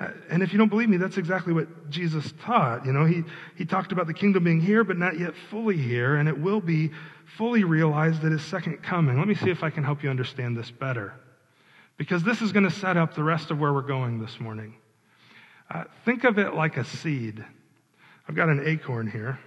Uh, 0.00 0.08
and 0.30 0.42
if 0.42 0.52
you 0.52 0.58
don't 0.58 0.68
believe 0.68 0.88
me, 0.88 0.96
that's 0.96 1.18
exactly 1.18 1.52
what 1.52 1.90
Jesus 1.90 2.32
taught. 2.42 2.86
You 2.86 2.92
know, 2.92 3.04
he, 3.04 3.22
he 3.56 3.66
talked 3.66 3.92
about 3.92 4.06
the 4.06 4.14
kingdom 4.14 4.42
being 4.42 4.60
here, 4.60 4.82
but 4.82 4.96
not 4.96 5.18
yet 5.18 5.34
fully 5.50 5.76
here, 5.76 6.16
and 6.16 6.28
it 6.28 6.40
will 6.40 6.60
be 6.60 6.90
fully 7.36 7.64
realized 7.64 8.24
at 8.24 8.32
his 8.32 8.42
second 8.42 8.82
coming. 8.82 9.18
Let 9.18 9.28
me 9.28 9.34
see 9.34 9.50
if 9.50 9.62
I 9.62 9.70
can 9.70 9.84
help 9.84 10.02
you 10.02 10.10
understand 10.10 10.56
this 10.56 10.70
better 10.70 11.14
because 12.00 12.22
this 12.22 12.40
is 12.40 12.50
going 12.50 12.64
to 12.64 12.70
set 12.70 12.96
up 12.96 13.12
the 13.12 13.22
rest 13.22 13.50
of 13.50 13.60
where 13.60 13.74
we're 13.74 13.82
going 13.82 14.18
this 14.18 14.40
morning. 14.40 14.74
Uh, 15.70 15.84
think 16.06 16.24
of 16.24 16.38
it 16.38 16.54
like 16.54 16.78
a 16.78 16.84
seed. 16.84 17.44
I've 18.26 18.34
got 18.34 18.48
an 18.48 18.62
acorn 18.64 19.06
here. 19.06 19.38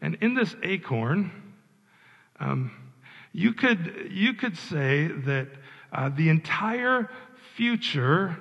And 0.00 0.16
in 0.22 0.32
this 0.32 0.56
acorn, 0.62 1.32
um, 2.40 2.70
you, 3.34 3.52
could, 3.52 4.08
you 4.10 4.32
could 4.32 4.56
say 4.56 5.08
that 5.08 5.48
uh, 5.92 6.08
the 6.16 6.30
entire 6.30 7.10
future, 7.56 8.38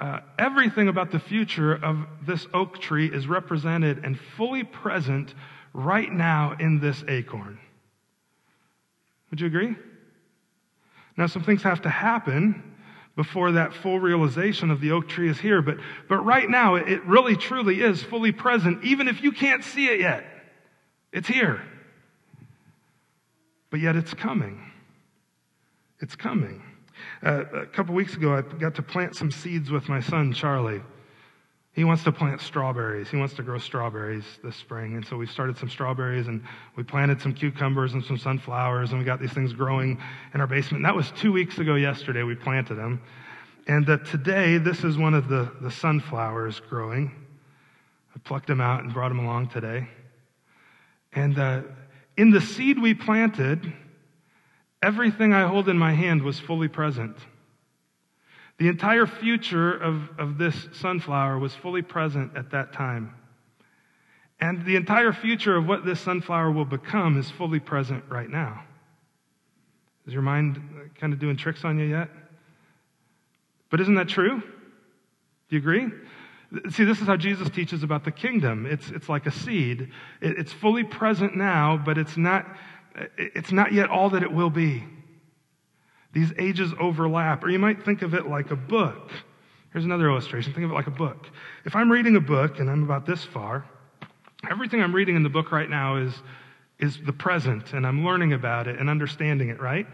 uh, 0.00 0.20
everything 0.38 0.88
about 0.88 1.10
the 1.10 1.20
future 1.20 1.74
of 1.74 1.98
this 2.26 2.46
oak 2.54 2.80
tree 2.80 3.12
is 3.12 3.26
represented 3.26 4.06
and 4.06 4.18
fully 4.38 4.64
present 4.64 5.34
right 5.74 6.10
now 6.10 6.56
in 6.58 6.80
this 6.80 7.04
acorn. 7.08 7.58
Would 9.30 9.42
you 9.42 9.48
agree? 9.48 9.76
Now, 11.16 11.26
some 11.26 11.42
things 11.42 11.62
have 11.62 11.82
to 11.82 11.88
happen 11.88 12.62
before 13.16 13.52
that 13.52 13.74
full 13.74 14.00
realization 14.00 14.70
of 14.70 14.80
the 14.80 14.92
oak 14.92 15.08
tree 15.08 15.28
is 15.28 15.38
here, 15.38 15.60
but, 15.60 15.76
but 16.08 16.24
right 16.24 16.48
now, 16.48 16.76
it 16.76 17.04
really 17.04 17.36
truly 17.36 17.82
is 17.82 18.02
fully 18.02 18.32
present, 18.32 18.82
even 18.84 19.08
if 19.08 19.22
you 19.22 19.32
can't 19.32 19.62
see 19.64 19.86
it 19.88 20.00
yet. 20.00 20.24
It's 21.12 21.28
here. 21.28 21.60
But 23.70 23.80
yet, 23.80 23.96
it's 23.96 24.14
coming. 24.14 24.70
It's 26.00 26.16
coming. 26.16 26.62
Uh, 27.22 27.44
a 27.52 27.66
couple 27.66 27.94
weeks 27.94 28.14
ago, 28.14 28.34
I 28.34 28.42
got 28.42 28.74
to 28.76 28.82
plant 28.82 29.16
some 29.16 29.30
seeds 29.30 29.70
with 29.70 29.88
my 29.88 30.00
son, 30.00 30.32
Charlie. 30.32 30.82
He 31.72 31.84
wants 31.84 32.02
to 32.04 32.12
plant 32.12 32.40
strawberries. 32.40 33.08
He 33.08 33.16
wants 33.16 33.34
to 33.34 33.42
grow 33.42 33.58
strawberries 33.58 34.24
this 34.42 34.56
spring. 34.56 34.96
And 34.96 35.06
so 35.06 35.16
we 35.16 35.26
started 35.26 35.56
some 35.56 35.68
strawberries 35.68 36.26
and 36.26 36.42
we 36.76 36.82
planted 36.82 37.20
some 37.20 37.32
cucumbers 37.32 37.94
and 37.94 38.04
some 38.04 38.18
sunflowers 38.18 38.90
and 38.90 38.98
we 38.98 39.04
got 39.04 39.20
these 39.20 39.32
things 39.32 39.52
growing 39.52 39.98
in 40.34 40.40
our 40.40 40.48
basement. 40.48 40.78
And 40.78 40.84
that 40.84 40.96
was 40.96 41.12
two 41.12 41.30
weeks 41.30 41.58
ago 41.58 41.76
yesterday. 41.76 42.24
We 42.24 42.34
planted 42.34 42.74
them. 42.74 43.00
And 43.68 43.88
uh, 43.88 43.98
today, 43.98 44.58
this 44.58 44.82
is 44.82 44.98
one 44.98 45.14
of 45.14 45.28
the, 45.28 45.52
the 45.60 45.70
sunflowers 45.70 46.60
growing. 46.68 47.12
I 48.16 48.18
plucked 48.18 48.48
them 48.48 48.60
out 48.60 48.82
and 48.82 48.92
brought 48.92 49.10
them 49.10 49.20
along 49.20 49.50
today. 49.50 49.86
And 51.12 51.38
uh, 51.38 51.62
in 52.16 52.30
the 52.30 52.40
seed 52.40 52.80
we 52.80 52.94
planted, 52.94 53.72
everything 54.82 55.32
I 55.32 55.46
hold 55.46 55.68
in 55.68 55.78
my 55.78 55.92
hand 55.92 56.22
was 56.22 56.40
fully 56.40 56.66
present. 56.66 57.16
The 58.60 58.68
entire 58.68 59.06
future 59.06 59.72
of, 59.72 60.10
of 60.18 60.36
this 60.36 60.68
sunflower 60.72 61.38
was 61.38 61.54
fully 61.54 61.80
present 61.80 62.36
at 62.36 62.50
that 62.50 62.74
time. 62.74 63.14
And 64.38 64.66
the 64.66 64.76
entire 64.76 65.14
future 65.14 65.56
of 65.56 65.66
what 65.66 65.86
this 65.86 65.98
sunflower 65.98 66.50
will 66.50 66.66
become 66.66 67.18
is 67.18 67.30
fully 67.30 67.58
present 67.58 68.04
right 68.10 68.28
now. 68.28 68.62
Is 70.06 70.12
your 70.12 70.20
mind 70.20 70.58
uh, 70.58 71.00
kind 71.00 71.14
of 71.14 71.18
doing 71.18 71.38
tricks 71.38 71.64
on 71.64 71.78
you 71.78 71.86
yet? 71.86 72.10
But 73.70 73.80
isn't 73.80 73.94
that 73.94 74.10
true? 74.10 74.40
Do 74.40 74.46
you 75.48 75.58
agree? 75.58 75.88
See, 76.68 76.84
this 76.84 77.00
is 77.00 77.06
how 77.06 77.16
Jesus 77.16 77.48
teaches 77.48 77.82
about 77.82 78.04
the 78.04 78.12
kingdom. 78.12 78.66
It's, 78.66 78.90
it's 78.90 79.08
like 79.08 79.24
a 79.24 79.32
seed. 79.32 79.90
It, 80.20 80.38
it's 80.38 80.52
fully 80.52 80.84
present 80.84 81.34
now, 81.34 81.80
but 81.82 81.96
it's 81.96 82.18
not, 82.18 82.44
uh, 82.94 83.04
it's 83.16 83.52
not 83.52 83.72
yet 83.72 83.88
all 83.88 84.10
that 84.10 84.22
it 84.22 84.30
will 84.30 84.50
be. 84.50 84.84
These 86.12 86.32
ages 86.38 86.72
overlap. 86.78 87.44
Or 87.44 87.50
you 87.50 87.58
might 87.58 87.84
think 87.84 88.02
of 88.02 88.14
it 88.14 88.26
like 88.26 88.50
a 88.50 88.56
book. 88.56 89.10
Here's 89.72 89.84
another 89.84 90.08
illustration. 90.08 90.52
Think 90.52 90.64
of 90.64 90.72
it 90.72 90.74
like 90.74 90.88
a 90.88 90.92
book. 90.92 91.28
If 91.64 91.76
I'm 91.76 91.90
reading 91.90 92.16
a 92.16 92.20
book 92.20 92.58
and 92.58 92.68
I'm 92.68 92.82
about 92.82 93.06
this 93.06 93.24
far, 93.24 93.64
everything 94.48 94.82
I'm 94.82 94.94
reading 94.94 95.16
in 95.16 95.22
the 95.22 95.28
book 95.28 95.52
right 95.52 95.70
now 95.70 95.96
is, 95.96 96.12
is 96.78 96.98
the 97.04 97.12
present, 97.12 97.72
and 97.72 97.86
I'm 97.86 98.04
learning 98.04 98.32
about 98.32 98.66
it 98.66 98.80
and 98.80 98.90
understanding 98.90 99.50
it, 99.50 99.60
right? 99.60 99.86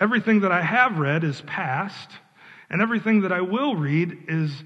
Everything 0.00 0.40
that 0.40 0.52
I 0.52 0.62
have 0.62 0.98
read 0.98 1.24
is 1.24 1.42
past, 1.42 2.10
and 2.70 2.80
everything 2.80 3.22
that 3.22 3.32
I 3.32 3.42
will 3.42 3.74
read 3.74 4.16
is 4.28 4.64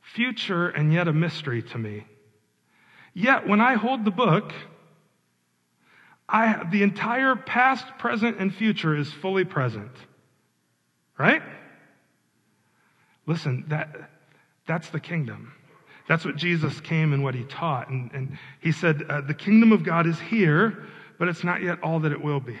future 0.00 0.68
and 0.68 0.92
yet 0.92 1.08
a 1.08 1.12
mystery 1.12 1.62
to 1.62 1.78
me. 1.78 2.06
Yet, 3.12 3.46
when 3.46 3.60
I 3.60 3.74
hold 3.74 4.06
the 4.06 4.10
book, 4.10 4.54
I, 6.28 6.66
the 6.70 6.82
entire 6.82 7.36
past, 7.36 7.84
present, 7.98 8.38
and 8.38 8.54
future 8.54 8.96
is 8.96 9.12
fully 9.12 9.44
present. 9.44 9.90
Right? 11.18 11.42
Listen, 13.26 13.64
that, 13.68 14.10
that's 14.66 14.88
the 14.90 15.00
kingdom. 15.00 15.52
That's 16.08 16.24
what 16.24 16.36
Jesus 16.36 16.80
came 16.80 17.12
and 17.12 17.22
what 17.22 17.34
he 17.34 17.44
taught. 17.44 17.88
And, 17.88 18.10
and 18.12 18.38
he 18.60 18.72
said, 18.72 19.04
uh, 19.08 19.20
The 19.20 19.34
kingdom 19.34 19.72
of 19.72 19.84
God 19.84 20.06
is 20.06 20.18
here, 20.18 20.84
but 21.18 21.28
it's 21.28 21.44
not 21.44 21.62
yet 21.62 21.82
all 21.82 22.00
that 22.00 22.12
it 22.12 22.22
will 22.22 22.40
be. 22.40 22.58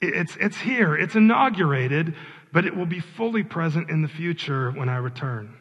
It's, 0.00 0.36
it's 0.36 0.58
here, 0.58 0.96
it's 0.96 1.14
inaugurated, 1.14 2.14
but 2.52 2.64
it 2.64 2.76
will 2.76 2.86
be 2.86 3.00
fully 3.00 3.42
present 3.42 3.90
in 3.90 4.02
the 4.02 4.08
future 4.08 4.70
when 4.70 4.88
I 4.88 4.96
return 4.96 5.54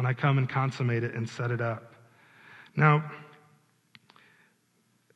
when 0.00 0.06
I 0.06 0.14
come 0.14 0.38
and 0.38 0.48
consummate 0.48 1.04
it 1.04 1.14
and 1.14 1.28
set 1.28 1.50
it 1.50 1.60
up. 1.60 1.92
Now, 2.74 3.04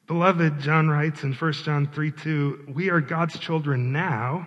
beloved, 0.07 0.61
John 0.61 0.91
writes 0.91 1.23
in 1.23 1.33
1 1.33 1.53
John 1.53 1.89
3 1.91 2.11
2, 2.11 2.67
we 2.75 2.91
are 2.91 3.01
God's 3.01 3.39
children 3.39 3.93
now, 3.93 4.47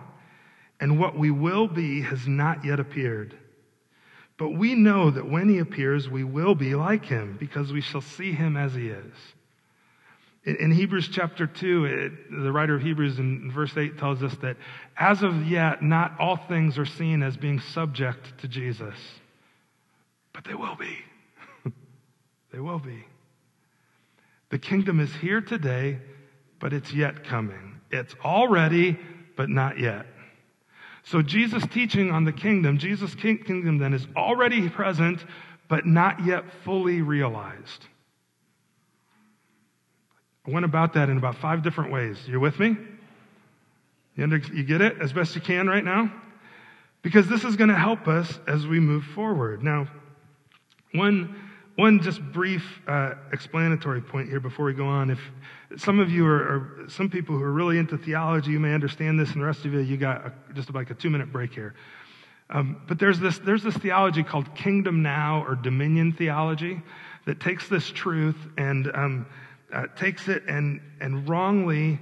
and 0.80 1.00
what 1.00 1.18
we 1.18 1.32
will 1.32 1.68
be 1.68 2.02
has 2.02 2.28
not 2.28 2.64
yet 2.66 2.80
appeared. 2.80 3.38
But 4.38 4.50
we 4.50 4.76
know 4.76 5.10
that 5.10 5.30
when 5.30 5.50
he 5.50 5.58
appears, 5.58 6.08
we 6.08 6.24
will 6.24 6.54
be 6.54 6.76
like 6.76 7.06
him, 7.06 7.38
because 7.40 7.74
we 7.74 7.82
shall 7.82 8.02
see 8.02 8.32
him 8.32 8.56
as 8.56 8.74
he 8.76 8.90
is. 8.90 9.14
In 10.46 10.72
Hebrews 10.72 11.10
chapter 11.12 11.48
2, 11.48 11.86
it, 11.86 12.44
the 12.44 12.52
writer 12.52 12.76
of 12.76 12.82
Hebrews 12.82 13.20
in 13.20 13.52
verse 13.52 13.76
8 13.76 13.98
tells 13.98 14.24
us 14.24 14.36
that 14.42 14.58
as 14.96 15.24
of 15.24 15.48
yet, 15.48 15.82
not 15.82 16.18
all 16.20 16.38
things 16.38 16.78
are 16.78 16.86
seen 16.86 17.24
as 17.24 17.36
being 17.36 17.60
subject 17.60 18.38
to 18.40 18.48
Jesus 18.48 18.96
but 20.38 20.46
they 20.46 20.54
will 20.54 20.76
be. 20.76 21.00
they 22.54 22.60
will 22.60 22.78
be. 22.78 23.04
The 24.52 24.60
kingdom 24.60 25.00
is 25.00 25.12
here 25.16 25.42
today, 25.42 25.98
but 26.60 26.74
it's 26.74 26.94
yet 26.94 27.24
coming. 27.24 27.82
It's 27.90 28.14
already, 28.24 29.00
but 29.36 29.50
not 29.50 29.80
yet. 29.80 30.06
So 31.10 31.22
Jesus' 31.22 31.66
teaching 31.68 32.12
on 32.12 32.26
the 32.26 32.34
kingdom, 32.34 32.80
Jesus' 32.80 33.16
kingdom 33.16 33.78
then 33.78 33.94
is 33.94 34.06
already 34.16 34.68
present, 34.68 35.24
but 35.70 35.86
not 35.86 36.26
yet 36.26 36.44
fully 36.66 37.02
realized. 37.02 37.86
I 40.46 40.52
went 40.52 40.66
about 40.66 40.94
that 40.94 41.10
in 41.10 41.18
about 41.18 41.36
five 41.36 41.64
different 41.64 41.94
ways. 41.94 42.18
You 42.28 42.42
with 42.42 42.60
me? 42.60 42.76
You, 44.16 44.64
get 44.64 44.82
it 44.82 44.98
as 45.02 45.14
best 45.14 45.36
you 45.36 45.42
can 45.42 45.68
right 45.68 45.84
now? 45.84 46.12
Because 47.04 47.28
this 47.28 47.46
is 47.46 47.56
going 47.56 47.70
to 47.70 47.78
help 47.78 48.08
us 48.10 48.40
as 48.46 48.68
we 48.68 48.82
move 48.82 49.06
forward. 49.06 49.64
Now, 49.64 49.88
one, 50.94 51.36
one 51.78 52.02
just 52.02 52.20
brief 52.34 52.82
uh, 52.88 53.14
explanatory 53.32 54.02
point 54.02 54.28
here 54.28 54.40
before 54.40 54.66
we 54.66 54.74
go 54.74 54.88
on. 54.88 55.12
If 55.12 55.20
some 55.78 56.00
of 56.00 56.10
you 56.10 56.26
are, 56.26 56.36
are, 56.36 56.90
some 56.90 57.08
people 57.08 57.38
who 57.38 57.44
are 57.44 57.52
really 57.52 57.78
into 57.78 58.00
theology, 58.00 58.50
you 58.50 58.60
may 58.60 58.74
understand 58.74 59.20
this, 59.20 59.32
and 59.32 59.42
the 59.42 59.46
rest 59.46 59.64
of 59.64 59.74
you, 59.74 59.82
you 59.82 59.96
got 59.96 60.26
a, 60.26 60.34
just 60.56 60.74
like 60.74 60.90
a 60.90 60.96
two 60.96 61.12
minute 61.12 61.32
break 61.32 61.54
here. 61.54 61.76
Um, 62.50 62.82
but 62.88 62.98
there's 62.98 63.20
this, 63.20 63.38
there's 63.38 63.62
this 63.62 63.78
theology 63.78 64.24
called 64.24 64.56
kingdom 64.56 65.04
now 65.04 65.46
or 65.48 65.54
dominion 65.54 66.14
theology 66.14 66.82
that 67.28 67.40
takes 67.40 67.70
this 67.70 67.88
truth 67.92 68.38
and 68.58 68.90
um, 68.96 69.28
uh, 69.72 69.86
takes 69.96 70.28
it 70.30 70.44
and, 70.48 70.82
and 71.00 71.30
wrongly 71.30 72.00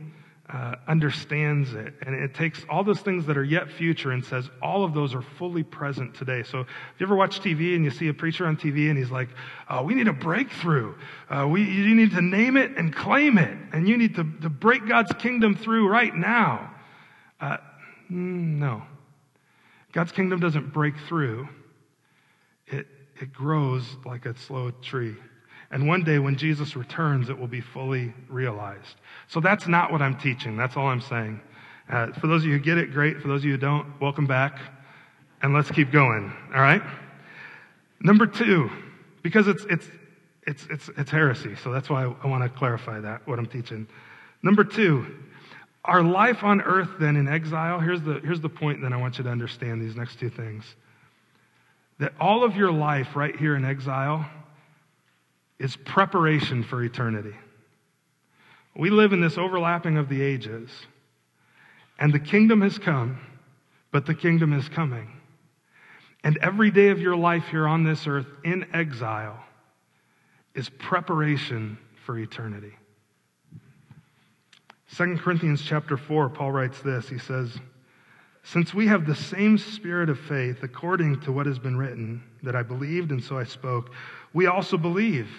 uh, 0.50 0.76
understands 0.88 1.74
it. 1.74 1.94
And 2.06 2.14
it 2.14 2.36
takes 2.36 2.64
all 2.70 2.84
those 2.84 3.00
things 3.00 3.26
that 3.26 3.38
are 3.38 3.44
yet 3.44 3.72
future 3.72 4.12
and 4.12 4.24
says 4.24 4.48
all 4.62 4.84
of 4.84 4.94
those 4.94 5.16
are 5.16 5.22
fully 5.22 5.64
present 5.64 6.14
today. 6.14 6.44
So 6.44 6.60
if 6.60 6.68
you 7.00 7.06
ever 7.06 7.16
watch 7.16 7.40
TV 7.40 7.76
and 7.76 7.84
you 7.84 7.90
see 7.90 8.10
a 8.10 8.14
preacher 8.14 8.46
on 8.46 8.56
TV 8.56 8.90
and 8.90 8.98
he's 8.98 9.10
like, 9.10 9.30
oh, 9.70 9.84
we 9.84 9.96
need 9.96 10.08
a 10.08 10.14
breakthrough. 10.14 10.94
Uh, 11.30 11.48
we, 11.48 11.64
you 11.64 11.96
need 11.96 12.12
to 12.12 12.22
name 12.22 12.58
it 12.58 12.78
and 12.78 12.96
claim 12.96 13.38
it. 13.38 13.58
And 13.74 13.88
you 13.88 13.98
need 13.98 14.16
to, 14.16 14.24
to 14.42 14.50
break 14.50 14.88
God's 14.88 15.12
kingdom 15.14 15.56
through 15.56 15.88
right 15.88 16.16
now. 16.16 16.76
Uh, 17.42 17.58
mm, 18.12 18.58
no. 18.60 18.84
God's 19.94 20.12
kingdom 20.12 20.40
doesn't 20.40 20.74
break 20.74 20.94
through. 21.08 21.50
It, 22.68 22.88
it 23.20 23.34
grows 23.34 23.84
like 24.06 24.26
a 24.26 24.38
slow 24.38 24.70
tree. 24.70 25.16
And 25.76 25.90
one 25.90 26.06
day 26.06 26.20
when 26.20 26.38
Jesus 26.38 26.78
returns, 26.78 27.28
it 27.28 27.38
will 27.38 27.50
be 27.50 27.60
fully 27.60 28.14
realized. 28.30 28.96
So 29.28 29.42
that's 29.42 29.68
not 29.68 29.92
what 29.92 30.02
I'm 30.02 30.16
teaching. 30.18 30.56
That's 30.56 30.78
all 30.78 30.88
I'm 30.88 31.02
saying. 31.02 31.42
Uh, 31.90 32.14
for 32.14 32.28
those 32.28 32.44
of 32.44 32.48
you 32.48 32.54
who 32.54 32.64
get 32.64 32.78
it, 32.78 32.94
great. 32.94 33.20
For 33.20 33.28
those 33.28 33.42
of 33.42 33.46
you 33.46 33.52
who 33.52 33.58
don't, 33.58 34.00
welcome 34.00 34.26
back. 34.26 34.58
And 35.42 35.54
let's 35.54 35.70
keep 35.70 35.92
going. 35.92 36.32
All 36.54 36.62
right? 36.62 36.82
Number 38.00 38.26
two, 38.26 38.72
because 39.22 39.50
it's, 39.50 39.66
it's, 39.70 39.86
it's, 40.48 40.66
it's, 40.70 40.90
it's 40.96 41.12
heresy. 41.12 41.58
So 41.58 41.74
that's 41.74 41.90
why 41.90 42.06
I, 42.06 42.16
I 42.24 42.28
want 42.28 42.44
to 42.44 42.50
clarify 42.58 43.02
that, 43.02 43.28
what 43.28 43.38
I'm 43.38 43.46
teaching. 43.46 43.86
Number 44.42 44.64
two, 44.64 45.06
our 45.84 46.02
life 46.02 46.42
on 46.46 46.62
earth 46.62 46.92
then 47.02 47.18
in 47.18 47.28
exile, 47.28 47.82
here's 47.82 48.02
the, 48.02 48.22
here's 48.22 48.40
the 48.40 48.48
point 48.48 48.82
that 48.84 48.94
I 48.94 48.96
want 48.96 49.18
you 49.18 49.26
to 49.26 49.30
understand 49.30 49.82
these 49.82 49.98
next 49.98 50.22
two 50.22 50.30
things. 50.30 50.64
That 52.00 52.14
all 52.18 52.46
of 52.46 52.56
your 52.56 52.72
life 52.72 53.18
right 53.18 53.36
here 53.36 53.58
in 53.58 53.66
exile 53.66 54.26
is 55.60 55.76
preparation 55.76 56.64
for 56.64 56.84
eternity. 56.84 57.36
We 58.76 58.90
live 58.90 59.14
in 59.14 59.22
this 59.22 59.38
overlapping 59.38 59.98
of 59.98 60.10
the 60.10 60.22
ages, 60.22 60.70
and 61.98 62.14
the 62.14 62.20
kingdom 62.20 62.62
has 62.62 62.78
come, 62.78 63.20
but 63.92 64.06
the 64.06 64.16
kingdom 64.16 64.52
is 64.52 64.68
coming. 64.68 65.12
And 66.24 66.38
every 66.40 66.72
day 66.72 66.90
of 66.90 67.00
your 67.00 67.16
life 67.16 67.48
here 67.50 67.68
on 67.68 67.84
this 67.84 68.08
earth 68.08 68.28
in 68.44 68.66
exile 68.74 69.42
is 70.56 70.70
preparation 70.70 71.78
for 72.06 72.18
eternity. 72.18 72.74
2 74.96 75.18
Corinthians 75.18 75.62
chapter 75.62 75.98
4, 75.98 76.30
Paul 76.30 76.52
writes 76.52 76.82
this. 76.82 77.10
He 77.10 77.18
says, 77.18 77.58
Since 78.44 78.74
we 78.74 78.88
have 78.88 79.06
the 79.06 79.16
same 79.16 79.58
spirit 79.58 80.10
of 80.10 80.20
faith, 80.20 80.64
according 80.64 81.22
to 81.22 81.32
what 81.32 81.46
has 81.46 81.60
been 81.60 81.78
written, 81.78 82.24
that 82.44 82.56
I 82.56 82.64
believed 82.64 83.12
and 83.12 83.24
so 83.24 83.38
I 83.38 83.44
spoke, 83.44 83.92
we 84.36 84.48
also 84.48 84.78
believe, 84.78 85.30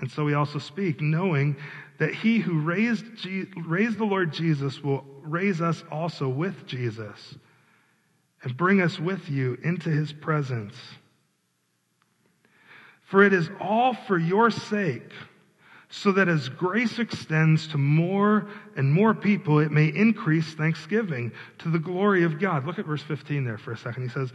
and 0.00 0.10
so 0.10 0.24
we 0.24 0.32
also 0.32 0.58
speak, 0.58 1.02
knowing 1.02 1.56
that 1.98 2.14
he 2.14 2.38
who 2.38 2.58
raised, 2.60 3.04
Je- 3.16 3.46
raised 3.54 3.98
the 3.98 4.04
Lord 4.04 4.32
Jesus 4.32 4.82
will 4.82 5.04
raise 5.22 5.60
us 5.60 5.84
also 5.90 6.26
with 6.26 6.66
Jesus 6.66 7.34
and 8.42 8.56
bring 8.56 8.80
us 8.80 8.98
with 8.98 9.28
you 9.28 9.58
into 9.62 9.90
his 9.90 10.14
presence. 10.14 10.74
For 13.02 13.22
it 13.22 13.34
is 13.34 13.50
all 13.60 13.92
for 13.92 14.16
your 14.16 14.50
sake, 14.50 15.12
so 15.90 16.12
that 16.12 16.28
as 16.28 16.48
grace 16.48 16.98
extends 16.98 17.66
to 17.68 17.76
more 17.76 18.48
and 18.74 18.90
more 18.90 19.12
people, 19.12 19.58
it 19.58 19.70
may 19.70 19.88
increase 19.88 20.54
thanksgiving 20.54 21.32
to 21.58 21.68
the 21.68 21.78
glory 21.78 22.22
of 22.22 22.40
God. 22.40 22.64
Look 22.64 22.78
at 22.78 22.86
verse 22.86 23.02
15 23.02 23.44
there 23.44 23.58
for 23.58 23.72
a 23.72 23.76
second. 23.76 24.04
He 24.04 24.08
says, 24.08 24.32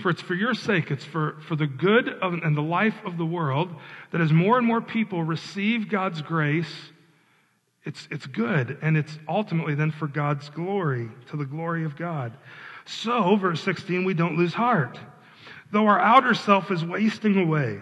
for 0.00 0.10
it's 0.10 0.22
for 0.22 0.34
your 0.34 0.54
sake, 0.54 0.90
it's 0.90 1.04
for, 1.04 1.36
for 1.48 1.56
the 1.56 1.66
good 1.66 2.08
of, 2.08 2.32
and 2.32 2.56
the 2.56 2.62
life 2.62 2.96
of 3.04 3.16
the 3.16 3.26
world, 3.26 3.74
that 4.12 4.20
as 4.20 4.32
more 4.32 4.58
and 4.58 4.66
more 4.66 4.80
people 4.80 5.22
receive 5.22 5.88
God's 5.88 6.22
grace, 6.22 6.72
it's, 7.84 8.08
it's 8.10 8.26
good, 8.26 8.78
and 8.82 8.96
it's 8.96 9.16
ultimately 9.28 9.74
then 9.74 9.92
for 9.92 10.08
God's 10.08 10.48
glory, 10.50 11.08
to 11.30 11.36
the 11.36 11.44
glory 11.44 11.84
of 11.84 11.96
God. 11.96 12.36
So, 12.84 13.36
verse 13.36 13.62
16, 13.62 14.04
we 14.04 14.14
don't 14.14 14.36
lose 14.36 14.52
heart. 14.54 14.98
Though 15.72 15.86
our 15.86 16.00
outer 16.00 16.34
self 16.34 16.70
is 16.70 16.84
wasting 16.84 17.38
away, 17.38 17.80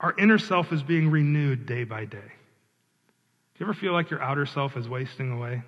our 0.00 0.14
inner 0.18 0.38
self 0.38 0.72
is 0.72 0.82
being 0.82 1.10
renewed 1.10 1.66
day 1.66 1.84
by 1.84 2.04
day. 2.04 2.18
Do 2.18 3.60
you 3.60 3.66
ever 3.66 3.74
feel 3.74 3.92
like 3.92 4.10
your 4.10 4.22
outer 4.22 4.46
self 4.46 4.76
is 4.76 4.88
wasting 4.88 5.32
away 5.32 5.62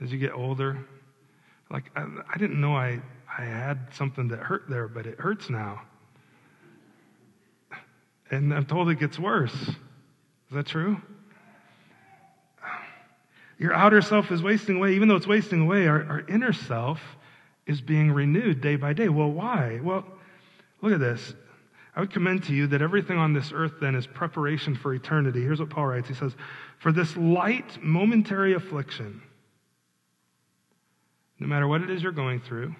as 0.00 0.12
you 0.12 0.18
get 0.18 0.32
older? 0.32 0.78
Like, 1.70 1.90
I, 1.96 2.06
I 2.32 2.38
didn't 2.38 2.60
know 2.60 2.76
I, 2.76 3.00
I 3.38 3.44
had 3.44 3.78
something 3.94 4.28
that 4.28 4.40
hurt 4.40 4.68
there, 4.68 4.88
but 4.88 5.06
it 5.06 5.18
hurts 5.18 5.48
now. 5.48 5.82
And 8.30 8.52
I'm 8.52 8.66
told 8.66 8.88
it 8.90 8.98
gets 8.98 9.18
worse. 9.18 9.54
Is 9.54 9.76
that 10.52 10.66
true? 10.66 11.00
Your 13.58 13.74
outer 13.74 14.02
self 14.02 14.32
is 14.32 14.42
wasting 14.42 14.76
away. 14.76 14.94
Even 14.94 15.08
though 15.08 15.16
it's 15.16 15.26
wasting 15.26 15.60
away, 15.60 15.86
our, 15.86 16.04
our 16.04 16.20
inner 16.28 16.52
self 16.52 17.00
is 17.66 17.80
being 17.80 18.10
renewed 18.10 18.60
day 18.60 18.76
by 18.76 18.92
day. 18.92 19.08
Well, 19.08 19.30
why? 19.30 19.80
Well, 19.82 20.04
look 20.80 20.92
at 20.92 21.00
this. 21.00 21.34
I 21.94 22.00
would 22.00 22.10
commend 22.10 22.44
to 22.44 22.54
you 22.54 22.66
that 22.68 22.80
everything 22.80 23.18
on 23.18 23.34
this 23.34 23.52
earth 23.54 23.74
then 23.80 23.94
is 23.94 24.06
preparation 24.06 24.74
for 24.74 24.94
eternity. 24.94 25.42
Here's 25.42 25.60
what 25.60 25.70
Paul 25.70 25.86
writes 25.86 26.08
He 26.08 26.14
says, 26.14 26.34
For 26.78 26.90
this 26.90 27.16
light, 27.16 27.82
momentary 27.82 28.54
affliction, 28.54 29.22
no 31.38 31.46
matter 31.46 31.68
what 31.68 31.82
it 31.82 31.90
is 31.90 32.02
you're 32.02 32.12
going 32.12 32.40
through, 32.40 32.74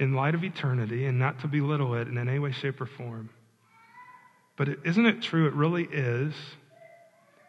in 0.00 0.14
light 0.14 0.34
of 0.34 0.42
eternity, 0.42 1.06
and 1.06 1.18
not 1.18 1.38
to 1.40 1.46
belittle 1.46 1.94
it 1.94 2.08
in 2.08 2.18
any 2.18 2.38
way, 2.38 2.50
shape, 2.50 2.80
or 2.80 2.86
form. 2.86 3.30
But 4.56 4.68
is 4.68 4.76
isn't 4.84 5.06
it 5.06 5.22
true? 5.22 5.46
It 5.46 5.54
really 5.54 5.84
is 5.84 6.34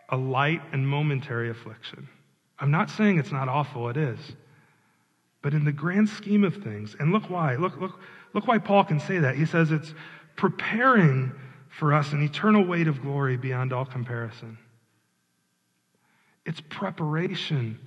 a 0.09 0.17
light 0.17 0.61
and 0.73 0.87
momentary 0.87 1.49
affliction. 1.49 2.07
I'm 2.59 2.69
not 2.69 2.91
saying 2.91 3.17
it's 3.17 3.31
not 3.31 3.49
awful, 3.49 3.89
it 3.89 3.97
is. 3.97 4.19
But 5.41 5.53
in 5.53 5.65
the 5.65 5.71
grand 5.71 6.09
scheme 6.09 6.43
of 6.43 6.57
things, 6.57 6.95
and 6.99 7.11
look 7.11 7.29
why, 7.29 7.55
look, 7.55 7.79
look, 7.79 7.99
look 8.33 8.47
why 8.47 8.59
Paul 8.59 8.83
can 8.83 8.99
say 8.99 9.17
that. 9.19 9.35
He 9.35 9.45
says 9.45 9.71
it's 9.71 9.93
preparing 10.35 11.31
for 11.69 11.93
us 11.93 12.11
an 12.11 12.21
eternal 12.21 12.63
weight 12.65 12.87
of 12.87 13.01
glory 13.01 13.37
beyond 13.37 13.73
all 13.73 13.85
comparison. 13.85 14.57
It's 16.45 16.61
preparation 16.69 17.79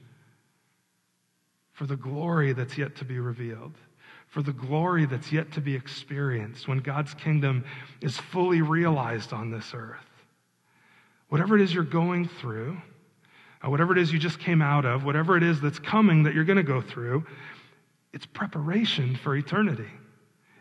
for 1.73 1.87
the 1.87 1.97
glory 1.97 2.53
that's 2.53 2.79
yet 2.79 2.97
to 2.97 3.05
be 3.05 3.19
revealed, 3.19 3.75
for 4.35 4.43
the 4.43 4.53
glory 4.53 5.07
that's 5.07 5.31
yet 5.31 5.53
to 5.53 5.61
be 5.61 5.77
experienced 5.77 6.67
when 6.67 6.79
God's 6.79 7.15
kingdom 7.15 7.65
is 8.01 8.17
fully 8.17 8.63
realized 8.63 9.33
on 9.33 9.53
this 9.53 9.71
earth. 9.73 10.05
Whatever 11.29 11.55
it 11.55 11.63
is 11.63 11.73
you're 11.73 11.85
going 11.85 12.27
through, 12.27 12.77
uh, 13.65 13.71
whatever 13.71 13.93
it 13.93 13.99
is 13.99 14.13
you 14.13 14.19
just 14.19 14.41
came 14.41 14.61
out 14.61 14.85
of, 14.85 15.05
whatever 15.05 15.37
it 15.37 15.45
is 15.45 15.61
that's 15.61 15.79
coming 15.79 16.25
that 16.25 16.35
you're 16.35 16.43
going 16.43 16.57
to 16.57 16.65
go 16.65 16.81
through, 16.81 17.25
it's 18.13 18.27
preparation 18.27 19.15
for 19.15 19.37
eternity. 19.37 19.89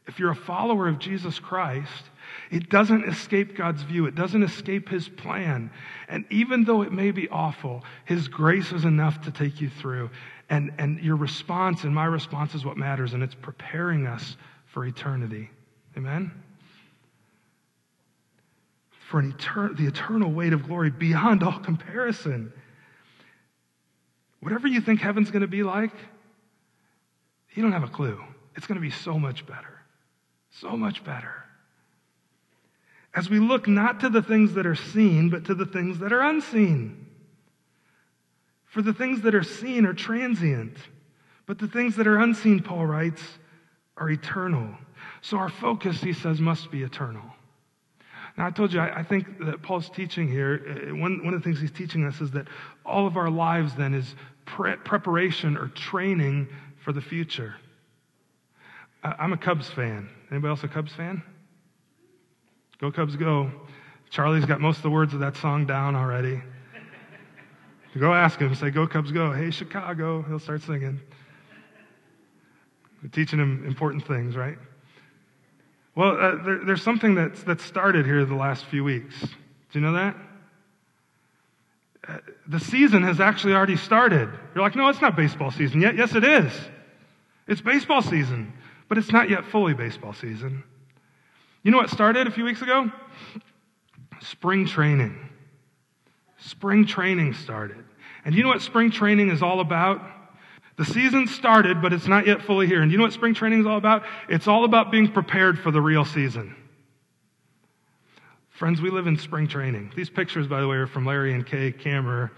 If 0.06 0.20
you're 0.20 0.32
a 0.32 0.36
follower 0.36 0.88
of 0.88 1.00
Jesus 1.00 1.40
Christ, 1.40 2.04
it 2.52 2.70
doesn't 2.70 3.06
escape 3.06 3.58
God's 3.58 3.82
view. 3.82 4.06
It 4.06 4.14
doesn't 4.14 4.44
escape 4.44 4.90
His 4.90 5.10
plan. 5.10 5.72
And 6.08 6.26
even 6.30 6.64
though 6.66 6.84
it 6.84 6.92
may 6.92 7.10
be 7.10 7.28
awful, 7.30 7.84
His 8.06 8.28
grace 8.28 8.72
is 8.72 8.86
enough 8.86 9.22
to 9.22 9.32
take 9.32 9.62
you 9.62 9.70
through. 9.70 10.12
And, 10.54 10.72
and 10.78 11.00
your 11.00 11.16
response 11.16 11.84
and 11.84 11.94
my 11.94 12.06
response 12.06 12.54
is 12.54 12.64
what 12.64 12.78
matters, 12.78 13.14
and 13.14 13.24
it's 13.24 13.36
preparing 13.36 14.06
us 14.06 14.38
for 14.68 14.86
eternity. 14.86 15.50
Amen? 15.98 16.32
for 19.14 19.20
an 19.20 19.32
etern- 19.32 19.78
the 19.78 19.86
eternal 19.86 20.32
weight 20.32 20.54
of 20.54 20.66
glory 20.66 20.90
beyond 20.90 21.44
all 21.44 21.60
comparison. 21.60 22.52
Whatever 24.40 24.68
you 24.68 24.82
think 24.82 25.02
heaven's 25.02 25.30
going 25.30 25.44
to 25.44 25.48
be 25.48 25.62
like, 25.62 25.92
you 27.54 27.62
don't 27.62 27.74
have 27.74 27.84
a 27.84 27.90
clue. 27.90 28.20
It's 28.56 28.66
going 28.66 28.78
to 28.78 28.82
be 28.82 28.90
so 28.90 29.20
much 29.20 29.46
better. 29.46 29.82
So 30.50 30.76
much 30.76 31.04
better. 31.04 31.46
As 33.14 33.30
we 33.30 33.38
look 33.38 33.68
not 33.68 34.00
to 34.00 34.10
the 34.10 34.24
things 34.24 34.56
that 34.56 34.66
are 34.66 34.74
seen, 34.74 35.30
but 35.30 35.46
to 35.46 35.54
the 35.54 35.68
things 35.68 36.00
that 36.00 36.12
are 36.12 36.22
unseen. 36.22 37.06
For 38.74 38.82
the 38.82 38.94
things 38.94 39.22
that 39.22 39.36
are 39.36 39.44
seen 39.44 39.86
are 39.86 39.94
transient, 39.94 40.76
but 41.46 41.60
the 41.60 41.68
things 41.68 41.96
that 41.98 42.08
are 42.08 42.18
unseen, 42.18 42.60
Paul 42.60 42.88
writes, 42.88 43.22
are 43.98 44.10
eternal. 44.10 44.68
So 45.22 45.38
our 45.38 45.50
focus, 45.50 46.02
he 46.02 46.12
says, 46.12 46.42
must 46.42 46.72
be 46.72 46.82
eternal. 46.82 47.22
Now, 48.36 48.48
I 48.48 48.50
told 48.50 48.74
you, 48.74 48.80
I, 48.80 49.02
I 49.02 49.04
think 49.04 49.46
that 49.46 49.62
Paul's 49.62 49.92
teaching 49.92 50.28
here, 50.28 50.90
uh, 50.90 50.96
one, 50.96 51.24
one 51.24 51.36
of 51.36 51.42
the 51.42 51.44
things 51.44 51.62
he's 51.62 51.72
teaching 51.72 52.04
us 52.04 52.20
is 52.20 52.32
that 52.32 52.48
all 52.84 53.06
of 53.06 53.16
our 53.16 53.30
lives 53.30 53.76
then 53.76 53.94
is 53.94 54.16
pre- 54.46 54.78
preparation 54.78 55.56
or 55.56 55.68
training 55.68 56.48
for 56.84 56.94
the 56.94 57.02
future. 57.02 57.54
I, 59.04 59.14
I'm 59.20 59.34
a 59.34 59.38
Cubs 59.38 59.70
fan. 59.70 60.10
Anybody 60.32 60.50
else 60.50 60.64
a 60.64 60.68
Cubs 60.68 60.94
fan? 60.94 61.22
Go 62.82 62.92
Cubs, 62.92 63.16
go. 63.18 63.52
Charlie's 64.10 64.46
got 64.46 64.60
most 64.60 64.78
of 64.78 64.84
the 64.84 64.90
words 64.90 65.14
of 65.14 65.20
that 65.20 65.38
song 65.38 65.68
down 65.68 65.96
already. 65.96 66.42
Go 68.00 68.14
ask 68.14 68.40
him, 68.40 68.54
say, 68.56 68.70
Go 68.70 68.88
Cubs, 68.88 69.12
go. 69.12 69.32
Hey, 69.32 69.52
Chicago. 69.52 70.24
He'll 70.24 70.40
start 70.40 70.62
singing. 70.62 71.00
We're 73.02 73.10
teaching 73.10 73.40
him 73.40 73.66
important 73.66 74.08
things, 74.08 74.36
right? 74.36 74.58
Well, 75.96 76.18
uh, 76.20 76.44
there, 76.44 76.60
there's 76.66 76.82
something 76.82 77.16
that's, 77.16 77.44
that's 77.44 77.64
started 77.64 78.06
here 78.06 78.26
the 78.26 78.36
last 78.36 78.66
few 78.66 78.84
weeks. 78.84 79.20
Do 79.20 79.28
you 79.74 79.82
know 79.82 79.94
that? 79.94 80.16
Uh, 82.08 82.18
the 82.48 82.60
season 82.60 83.04
has 83.04 83.20
actually 83.20 83.54
already 83.54 83.78
started. 83.78 84.30
You're 84.56 84.64
like, 84.64 84.76
no, 84.76 84.88
it's 84.90 85.02
not 85.02 85.16
baseball 85.16 85.52
season 85.52 85.82
yet. 85.82 85.96
Yes, 85.96 86.16
it 86.16 86.24
is. 86.24 86.52
It's 87.48 87.62
baseball 87.62 88.02
season, 88.02 88.54
but 88.90 88.98
it's 88.98 89.12
not 89.12 89.30
yet 89.30 89.46
fully 89.46 89.74
baseball 89.74 90.14
season. 90.14 90.64
You 91.62 91.72
know 91.72 91.78
what 91.78 91.90
started 91.90 92.28
a 92.28 92.32
few 92.32 92.44
weeks 92.44 92.62
ago? 92.62 92.92
Spring 94.22 94.66
training. 94.66 95.18
Spring 96.46 96.86
training 96.86 97.34
started. 97.34 97.84
And 98.26 98.36
you 98.36 98.44
know 98.44 98.50
what 98.50 98.62
spring 98.62 98.92
training 98.92 99.30
is 99.30 99.42
all 99.42 99.60
about? 99.60 100.02
The 100.76 100.86
season 100.86 101.28
started, 101.28 101.82
but 101.82 101.94
it's 101.94 102.08
not 102.08 102.26
yet 102.26 102.42
fully 102.42 102.68
here. 102.68 102.82
And 102.82 102.92
you 102.92 102.98
know 102.98 103.04
what 103.04 103.14
spring 103.14 103.34
training 103.34 103.62
is 103.62 103.66
all 103.66 103.78
about? 103.78 104.04
It's 104.28 104.48
all 104.48 104.66
about 104.66 104.92
being 104.92 105.12
prepared 105.12 105.60
for 105.60 105.72
the 105.72 105.82
real 105.82 106.04
season. 106.04 106.56
Friends, 108.50 108.82
we 108.82 108.90
live 108.90 109.08
in 109.08 109.18
spring 109.18 109.48
training. 109.48 109.92
These 109.96 110.10
pictures, 110.10 110.48
by 110.48 110.62
the 110.62 110.68
way, 110.68 110.78
are 110.78 110.88
from 110.88 111.06
Larry 111.06 111.34
and 111.34 111.46
Kay 111.46 111.72
Kammer. 111.72 112.32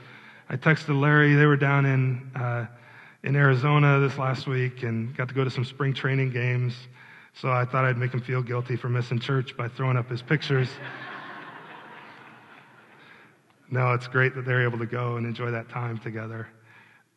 I 0.50 0.58
texted 0.58 1.00
Larry. 1.00 1.34
They 1.34 1.46
were 1.46 1.58
down 1.58 1.86
in, 1.86 2.32
uh, 2.36 2.68
in 3.24 3.36
Arizona 3.36 4.00
this 4.00 4.18
last 4.18 4.48
week 4.48 4.84
and 4.84 5.16
got 5.16 5.30
to 5.30 5.34
go 5.34 5.44
to 5.44 5.50
some 5.50 5.66
spring 5.66 5.94
training 5.94 6.32
games. 6.32 6.76
So 7.34 7.52
I 7.52 7.66
thought 7.66 7.86
I'd 7.86 7.98
make 7.98 8.14
him 8.14 8.22
feel 8.22 8.42
guilty 8.42 8.76
for 8.76 8.88
missing 8.88 9.20
church 9.20 9.58
by 9.58 9.68
throwing 9.68 9.98
up 9.98 10.10
his 10.10 10.22
pictures. 10.22 10.70
No, 13.70 13.94
it's 13.94 14.08
great 14.08 14.36
that 14.36 14.46
they're 14.46 14.64
able 14.64 14.80
to 14.80 14.86
go 14.86 15.18
and 15.18 15.26
enjoy 15.26 15.52
that 15.52 15.70
time 15.70 15.98
together. 15.98 16.48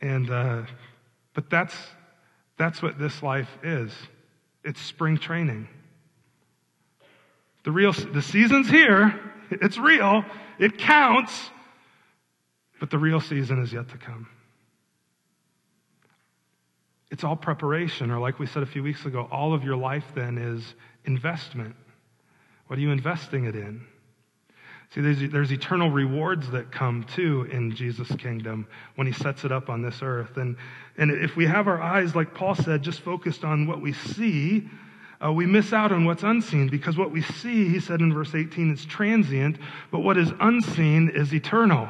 And 0.00 0.30
uh, 0.30 0.62
but 1.38 1.50
that's, 1.50 1.76
that's 2.56 2.82
what 2.82 2.98
this 2.98 3.22
life 3.22 3.48
is 3.62 3.92
it's 4.64 4.80
spring 4.80 5.18
training. 5.18 5.68
The, 7.62 7.70
real, 7.70 7.92
the 7.92 8.22
season's 8.22 8.68
here, 8.68 9.20
it's 9.52 9.78
real, 9.78 10.24
it 10.58 10.78
counts, 10.78 11.50
but 12.80 12.90
the 12.90 12.98
real 12.98 13.20
season 13.20 13.62
is 13.62 13.72
yet 13.72 13.88
to 13.90 13.98
come. 13.98 14.28
It's 17.12 17.22
all 17.22 17.36
preparation, 17.36 18.10
or 18.10 18.18
like 18.18 18.40
we 18.40 18.46
said 18.46 18.64
a 18.64 18.66
few 18.66 18.82
weeks 18.82 19.04
ago, 19.06 19.28
all 19.30 19.54
of 19.54 19.62
your 19.62 19.76
life 19.76 20.06
then 20.16 20.38
is 20.38 20.74
investment. 21.04 21.76
What 22.66 22.80
are 22.80 22.82
you 22.82 22.90
investing 22.90 23.44
it 23.44 23.54
in? 23.54 23.86
See, 24.94 25.02
there's, 25.02 25.30
there's 25.30 25.52
eternal 25.52 25.90
rewards 25.90 26.50
that 26.50 26.72
come 26.72 27.04
too 27.04 27.46
in 27.52 27.74
Jesus' 27.74 28.10
kingdom 28.16 28.66
when 28.94 29.06
he 29.06 29.12
sets 29.12 29.44
it 29.44 29.52
up 29.52 29.68
on 29.68 29.82
this 29.82 30.00
earth. 30.02 30.38
And, 30.38 30.56
and 30.96 31.10
if 31.10 31.36
we 31.36 31.44
have 31.46 31.68
our 31.68 31.80
eyes, 31.80 32.14
like 32.14 32.34
Paul 32.34 32.54
said, 32.54 32.82
just 32.82 33.00
focused 33.00 33.44
on 33.44 33.66
what 33.66 33.82
we 33.82 33.92
see, 33.92 34.68
uh, 35.22 35.30
we 35.30 35.44
miss 35.44 35.74
out 35.74 35.92
on 35.92 36.06
what's 36.06 36.22
unseen 36.22 36.68
because 36.68 36.96
what 36.96 37.10
we 37.10 37.20
see, 37.20 37.68
he 37.68 37.80
said 37.80 38.00
in 38.00 38.14
verse 38.14 38.34
18, 38.34 38.72
is 38.72 38.86
transient, 38.86 39.58
but 39.90 40.00
what 40.00 40.16
is 40.16 40.32
unseen 40.40 41.10
is 41.10 41.34
eternal. 41.34 41.88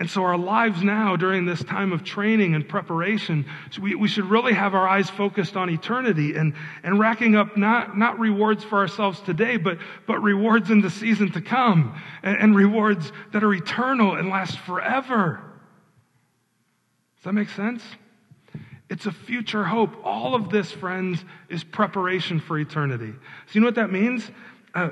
And 0.00 0.08
so, 0.08 0.22
our 0.22 0.38
lives 0.38 0.80
now, 0.84 1.16
during 1.16 1.44
this 1.44 1.62
time 1.64 1.92
of 1.92 2.04
training 2.04 2.54
and 2.54 2.68
preparation, 2.68 3.46
we, 3.82 3.96
we 3.96 4.06
should 4.06 4.26
really 4.26 4.52
have 4.52 4.72
our 4.74 4.86
eyes 4.86 5.10
focused 5.10 5.56
on 5.56 5.68
eternity 5.70 6.36
and, 6.36 6.54
and 6.84 7.00
racking 7.00 7.34
up 7.34 7.56
not, 7.56 7.98
not 7.98 8.20
rewards 8.20 8.62
for 8.62 8.78
ourselves 8.78 9.20
today, 9.20 9.56
but, 9.56 9.78
but 10.06 10.22
rewards 10.22 10.70
in 10.70 10.82
the 10.82 10.90
season 10.90 11.32
to 11.32 11.40
come, 11.40 12.00
and, 12.22 12.38
and 12.38 12.54
rewards 12.54 13.10
that 13.32 13.42
are 13.42 13.52
eternal 13.52 14.14
and 14.14 14.28
last 14.28 14.56
forever. 14.60 15.42
Does 17.16 17.24
that 17.24 17.32
make 17.32 17.48
sense? 17.48 17.82
It's 18.88 19.06
a 19.06 19.12
future 19.12 19.64
hope. 19.64 19.90
All 20.04 20.36
of 20.36 20.48
this, 20.48 20.70
friends, 20.70 21.24
is 21.48 21.64
preparation 21.64 22.38
for 22.38 22.56
eternity. 22.56 23.10
So, 23.46 23.52
you 23.52 23.60
know 23.62 23.66
what 23.66 23.74
that 23.74 23.90
means? 23.90 24.30
Uh, 24.72 24.90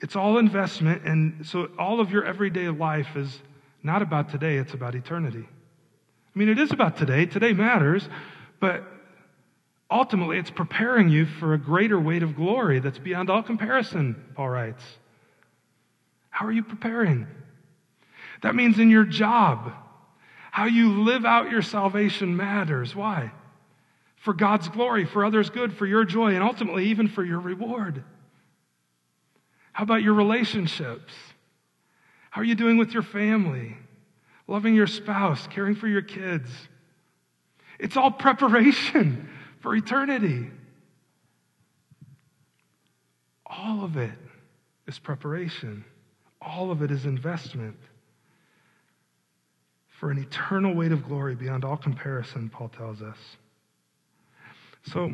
it's 0.00 0.14
all 0.14 0.38
investment, 0.38 1.02
and 1.04 1.44
so 1.44 1.68
all 1.80 2.00
of 2.00 2.12
your 2.12 2.24
everyday 2.24 2.68
life 2.68 3.16
is 3.16 3.40
not 3.86 4.02
about 4.02 4.28
today, 4.28 4.56
it's 4.56 4.74
about 4.74 4.94
eternity. 4.94 5.46
I 5.46 6.38
mean, 6.38 6.50
it 6.50 6.58
is 6.58 6.72
about 6.72 6.98
today. 6.98 7.24
Today 7.24 7.54
matters, 7.54 8.06
but 8.60 8.84
ultimately 9.90 10.38
it's 10.38 10.50
preparing 10.50 11.08
you 11.08 11.24
for 11.24 11.54
a 11.54 11.58
greater 11.58 11.98
weight 11.98 12.22
of 12.22 12.36
glory 12.36 12.80
that's 12.80 12.98
beyond 12.98 13.30
all 13.30 13.42
comparison, 13.42 14.22
Paul 14.34 14.50
writes. 14.50 14.82
How 16.28 16.44
are 16.44 16.52
you 16.52 16.64
preparing? 16.64 17.26
That 18.42 18.54
means 18.54 18.78
in 18.78 18.90
your 18.90 19.04
job, 19.04 19.72
how 20.50 20.66
you 20.66 21.02
live 21.02 21.24
out 21.24 21.50
your 21.50 21.62
salvation 21.62 22.36
matters. 22.36 22.94
Why? 22.94 23.32
For 24.16 24.34
God's 24.34 24.68
glory, 24.68 25.06
for 25.06 25.24
others' 25.24 25.48
good, 25.48 25.72
for 25.72 25.86
your 25.86 26.04
joy, 26.04 26.34
and 26.34 26.42
ultimately 26.42 26.86
even 26.86 27.08
for 27.08 27.24
your 27.24 27.40
reward. 27.40 28.02
How 29.72 29.84
about 29.84 30.02
your 30.02 30.14
relationships? 30.14 31.14
How 32.36 32.42
are 32.42 32.44
you 32.44 32.54
doing 32.54 32.76
with 32.76 32.92
your 32.92 33.02
family? 33.02 33.74
Loving 34.46 34.74
your 34.74 34.86
spouse, 34.86 35.46
caring 35.46 35.74
for 35.74 35.88
your 35.88 36.02
kids. 36.02 36.50
It's 37.78 37.96
all 37.96 38.10
preparation 38.10 39.30
for 39.60 39.74
eternity. 39.74 40.50
All 43.46 43.82
of 43.82 43.96
it 43.96 44.12
is 44.86 44.98
preparation, 44.98 45.82
all 46.42 46.70
of 46.70 46.82
it 46.82 46.90
is 46.90 47.06
investment 47.06 47.78
for 49.88 50.10
an 50.10 50.18
eternal 50.18 50.74
weight 50.74 50.92
of 50.92 51.08
glory 51.08 51.36
beyond 51.36 51.64
all 51.64 51.78
comparison, 51.78 52.50
Paul 52.50 52.68
tells 52.68 53.00
us. 53.00 53.16
So, 54.92 55.10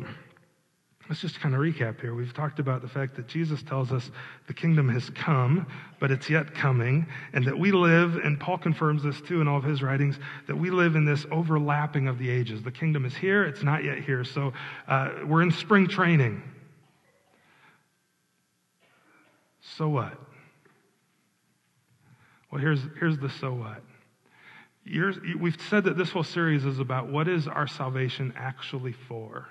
let's 1.09 1.21
just 1.21 1.39
kind 1.39 1.53
of 1.53 1.61
recap 1.61 1.99
here. 1.99 2.15
We've 2.15 2.33
talked 2.33 2.59
about 2.59 2.81
the 2.81 2.87
fact 2.87 3.15
that 3.15 3.27
Jesus 3.27 3.61
tells 3.61 3.91
us 3.91 4.09
the 4.47 4.53
kingdom 4.53 4.87
has 4.89 5.09
come, 5.09 5.67
but 5.99 6.11
it's 6.11 6.29
yet 6.29 6.53
coming, 6.53 7.07
and 7.33 7.45
that 7.45 7.57
we 7.57 7.71
live, 7.71 8.15
and 8.15 8.39
Paul 8.39 8.57
confirms 8.57 9.03
this 9.03 9.19
too 9.21 9.41
in 9.41 9.47
all 9.47 9.57
of 9.57 9.63
his 9.63 9.81
writings, 9.81 10.17
that 10.47 10.55
we 10.55 10.69
live 10.69 10.95
in 10.95 11.05
this 11.05 11.25
overlapping 11.31 12.07
of 12.07 12.19
the 12.19 12.29
ages. 12.29 12.63
The 12.63 12.71
kingdom 12.71 13.05
is 13.05 13.15
here, 13.15 13.43
it's 13.43 13.63
not 13.63 13.83
yet 13.83 13.99
here. 13.99 14.23
So, 14.23 14.53
uh, 14.87 15.09
we're 15.25 15.41
in 15.41 15.51
spring 15.51 15.87
training. 15.87 16.41
So 19.77 19.89
what? 19.89 20.17
Well, 22.51 22.61
here's, 22.61 22.81
here's 22.99 23.17
the 23.17 23.29
so 23.29 23.53
what. 23.53 23.81
You're, 24.85 25.13
we've 25.39 25.59
said 25.69 25.85
that 25.85 25.97
this 25.97 26.11
whole 26.11 26.23
series 26.23 26.65
is 26.65 26.79
about 26.79 27.09
what 27.09 27.27
is 27.27 27.47
our 27.47 27.67
salvation 27.67 28.33
actually 28.35 28.91
for. 28.91 29.47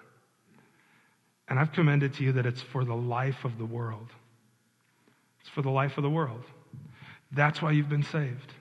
And 1.52 1.60
I've 1.60 1.72
commended 1.72 2.14
to 2.14 2.24
you 2.24 2.32
that 2.32 2.46
it's 2.46 2.62
for 2.62 2.82
the 2.82 2.94
life 2.94 3.44
of 3.44 3.58
the 3.58 3.66
world. 3.66 4.08
It's 5.42 5.50
for 5.50 5.60
the 5.60 5.68
life 5.68 5.98
of 5.98 6.02
the 6.02 6.08
world. 6.08 6.42
That's 7.30 7.60
why 7.60 7.72
you've 7.72 7.90
been 7.90 8.04
saved. 8.04 8.54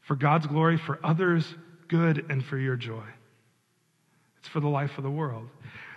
For 0.00 0.16
God's 0.16 0.46
glory, 0.46 0.78
for 0.78 0.98
others' 1.04 1.54
good, 1.88 2.24
and 2.30 2.42
for 2.42 2.56
your 2.56 2.76
joy. 2.76 3.04
It's 4.38 4.48
for 4.48 4.60
the 4.60 4.68
life 4.68 4.96
of 4.96 5.04
the 5.04 5.10
world. 5.10 5.50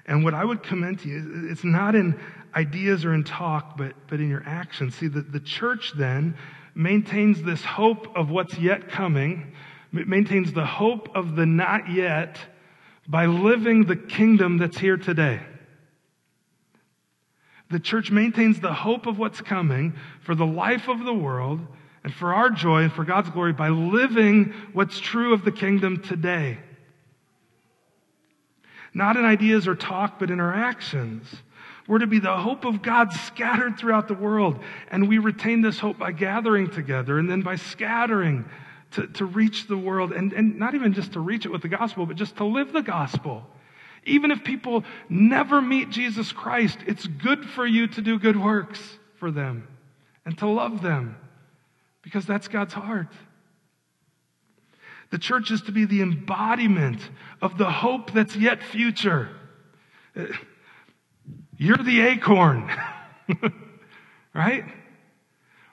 And 0.05 0.25
what 0.25 0.33
I 0.33 0.43
would 0.43 0.61
commend 0.61 0.99
to 0.99 1.07
you, 1.07 1.19
is 1.19 1.51
it's 1.51 1.63
not 1.63 1.95
in 1.95 2.19
ideas 2.53 3.05
or 3.05 3.13
in 3.13 3.23
talk, 3.23 3.77
but, 3.77 3.93
but 4.09 4.19
in 4.19 4.29
your 4.29 4.43
actions. 4.45 4.95
See, 4.95 5.07
the, 5.07 5.21
the 5.21 5.39
church 5.39 5.93
then 5.95 6.35
maintains 6.75 7.41
this 7.43 7.63
hope 7.63 8.13
of 8.17 8.29
what's 8.29 8.57
yet 8.57 8.89
coming, 8.89 9.53
maintains 9.93 10.51
the 10.51 10.65
hope 10.65 11.15
of 11.15 11.37
the 11.37 11.45
not 11.45 11.89
yet 11.89 12.39
by 13.07 13.27
living 13.27 13.85
the 13.85 13.95
kingdom 13.95 14.57
that's 14.57 14.77
here 14.77 14.97
today. 14.97 15.39
The 17.69 17.79
church 17.79 18.11
maintains 18.11 18.59
the 18.59 18.73
hope 18.73 19.07
of 19.07 19.17
what's 19.17 19.41
coming 19.41 19.93
for 20.21 20.35
the 20.35 20.45
life 20.45 20.87
of 20.87 21.03
the 21.03 21.13
world 21.13 21.59
and 22.03 22.13
for 22.13 22.33
our 22.33 22.49
joy 22.49 22.83
and 22.83 22.93
for 22.93 23.03
God's 23.03 23.29
glory 23.29 23.53
by 23.53 23.69
living 23.69 24.53
what's 24.73 24.99
true 24.99 25.33
of 25.33 25.45
the 25.45 25.51
kingdom 25.51 26.01
today. 26.01 26.59
Not 28.93 29.17
in 29.17 29.25
ideas 29.25 29.67
or 29.67 29.75
talk, 29.75 30.19
but 30.19 30.29
in 30.29 30.39
our 30.39 30.53
actions. 30.53 31.25
We're 31.87 31.99
to 31.99 32.07
be 32.07 32.19
the 32.19 32.37
hope 32.37 32.65
of 32.65 32.81
God 32.81 33.11
scattered 33.11 33.77
throughout 33.77 34.07
the 34.07 34.13
world. 34.13 34.59
And 34.91 35.09
we 35.09 35.17
retain 35.17 35.61
this 35.61 35.79
hope 35.79 35.97
by 35.97 36.11
gathering 36.11 36.69
together 36.69 37.17
and 37.17 37.29
then 37.29 37.41
by 37.41 37.55
scattering 37.55 38.45
to, 38.91 39.07
to 39.07 39.25
reach 39.25 39.67
the 39.67 39.77
world. 39.77 40.11
And, 40.13 40.31
and 40.33 40.59
not 40.59 40.75
even 40.75 40.93
just 40.93 41.13
to 41.13 41.19
reach 41.19 41.45
it 41.45 41.51
with 41.51 41.61
the 41.61 41.69
gospel, 41.69 42.05
but 42.05 42.15
just 42.15 42.37
to 42.37 42.45
live 42.45 42.71
the 42.71 42.83
gospel. 42.83 43.45
Even 44.05 44.31
if 44.31 44.43
people 44.43 44.83
never 45.09 45.61
meet 45.61 45.89
Jesus 45.89 46.31
Christ, 46.31 46.79
it's 46.85 47.07
good 47.07 47.45
for 47.49 47.65
you 47.65 47.87
to 47.87 48.01
do 48.01 48.19
good 48.19 48.41
works 48.41 48.79
for 49.17 49.31
them 49.31 49.67
and 50.25 50.37
to 50.39 50.47
love 50.47 50.81
them 50.81 51.17
because 52.01 52.25
that's 52.25 52.47
God's 52.47 52.73
heart. 52.73 53.07
The 55.11 55.19
church 55.19 55.51
is 55.51 55.61
to 55.63 55.71
be 55.71 55.85
the 55.85 56.01
embodiment 56.01 56.99
of 57.41 57.57
the 57.57 57.69
hope 57.69 58.13
that's 58.13 58.35
yet 58.35 58.63
future. 58.63 59.29
You're 61.57 61.77
the 61.77 62.01
acorn, 62.01 62.69
right? 64.33 64.65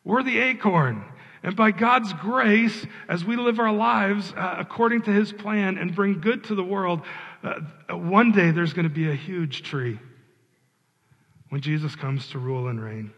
We're 0.04 0.22
the 0.22 0.38
acorn. 0.38 1.04
And 1.42 1.56
by 1.56 1.70
God's 1.70 2.12
grace, 2.12 2.86
as 3.08 3.24
we 3.24 3.36
live 3.36 3.58
our 3.58 3.72
lives 3.72 4.32
uh, 4.36 4.56
according 4.58 5.02
to 5.02 5.10
His 5.10 5.32
plan 5.32 5.78
and 5.78 5.94
bring 5.94 6.20
good 6.20 6.44
to 6.44 6.54
the 6.54 6.62
world, 6.62 7.00
uh, 7.42 7.96
one 7.96 8.33
day 8.33 8.50
there's 8.50 8.72
going 8.72 8.88
to 8.88 8.94
be 8.94 9.11
a 9.11 9.14
huge 9.14 9.62
tree 9.62 9.98
when 11.48 11.61
Jesus 11.61 11.96
comes 11.96 12.29
to 12.29 12.38
rule 12.38 12.68
and 12.68 12.83
reign. 12.83 13.12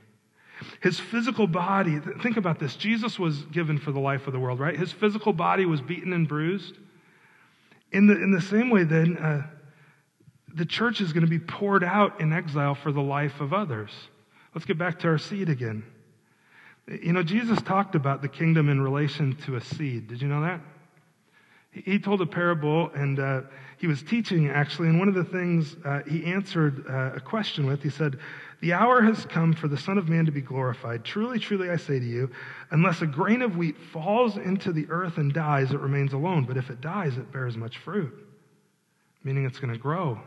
His 0.81 1.01
physical 1.01 1.47
body, 1.47 1.99
think 2.23 2.37
about 2.37 2.59
this. 2.59 2.77
Jesus 2.77 3.19
was 3.19 3.43
given 3.47 3.79
for 3.79 3.91
the 3.91 4.01
life 4.01 4.27
of 4.27 4.33
the 4.33 4.39
world, 4.39 4.61
right? 4.61 4.79
His 4.79 4.93
physical 4.93 5.33
body 5.33 5.67
was 5.67 5.81
beaten 5.81 6.13
and 6.13 6.29
bruised. 6.29 6.77
In 7.91 8.07
the, 8.07 8.15
in 8.15 8.31
the 8.31 8.41
same 8.41 8.71
way, 8.71 8.85
then, 8.85 9.17
uh, 9.17 9.47
the 10.55 10.67
church 10.67 11.01
is 11.01 11.13
going 11.13 11.25
to 11.25 11.31
be 11.31 11.39
poured 11.39 11.83
out 11.83 12.21
in 12.21 12.33
exile 12.33 12.75
for 12.75 12.93
the 12.93 13.01
life 13.01 13.41
of 13.41 13.53
others. 13.53 13.91
Let's 14.55 14.67
get 14.67 14.79
back 14.79 14.99
to 15.01 15.09
our 15.09 15.19
seed 15.19 15.49
again. 15.49 15.85
You 16.87 17.13
know, 17.13 17.23
Jesus 17.23 17.61
talked 17.63 17.95
about 17.95 18.23
the 18.23 18.29
kingdom 18.29 18.69
in 18.69 18.81
relation 18.81 19.37
to 19.47 19.57
a 19.57 19.61
seed. 19.61 20.09
Did 20.09 20.21
you 20.21 20.29
know 20.29 20.43
that? 20.43 20.61
He 21.73 21.99
told 21.99 22.21
a 22.21 22.27
parable, 22.27 22.91
and 22.95 23.19
uh, 23.19 23.41
he 23.79 23.87
was 23.87 24.03
teaching 24.03 24.51
actually, 24.51 24.89
and 24.89 24.99
one 24.99 25.09
of 25.09 25.15
the 25.15 25.25
things 25.25 25.75
uh, 25.85 26.03
he 26.07 26.25
answered 26.27 26.85
uh, 26.87 27.17
a 27.17 27.21
question 27.21 27.67
with, 27.67 27.83
he 27.83 27.89
said, 27.89 28.19
The 28.61 28.75
hour 28.75 29.01
has 29.01 29.25
come 29.25 29.55
for 29.55 29.69
the 29.69 29.79
Son 29.79 29.97
of 29.97 30.07
Man 30.07 30.27
to 30.27 30.31
be 30.31 30.43
glorified. 30.43 31.03
Truly, 31.03 31.39
truly, 31.39 31.71
I 31.71 31.77
say 31.77 31.99
to 31.99 32.05
you, 32.05 32.31
unless 32.71 33.01
a 33.01 33.07
grain 33.07 33.41
of 33.41 33.57
wheat 33.57 33.77
falls 33.91 34.37
into 34.37 34.71
the 34.71 34.87
earth 34.91 35.17
and 35.17 35.33
dies, 35.33 35.73
it 35.73 35.81
remains 35.81 36.13
alone. 36.13 36.45
But 36.45 36.59
if 36.59 36.69
it 36.69 36.83
dies, 36.83 37.17
it 37.17 37.33
bears 37.33 37.57
much 37.57 37.79
fruit, 37.79 38.13
meaning 39.25 39.47
it's 39.47 39.59
going 39.59 39.73
to 39.73 39.79
grow 39.79 40.21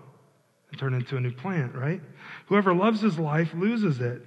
and 0.71 0.79
turn 0.79 0.95
into 0.95 1.15
a 1.15 1.21
new 1.21 1.31
plant, 1.31 1.75
right? 1.75 2.01
Whoever 2.47 2.73
loves 2.73 3.01
his 3.01 3.19
life 3.19 3.53
loses 3.53 4.01
it. 4.01 4.23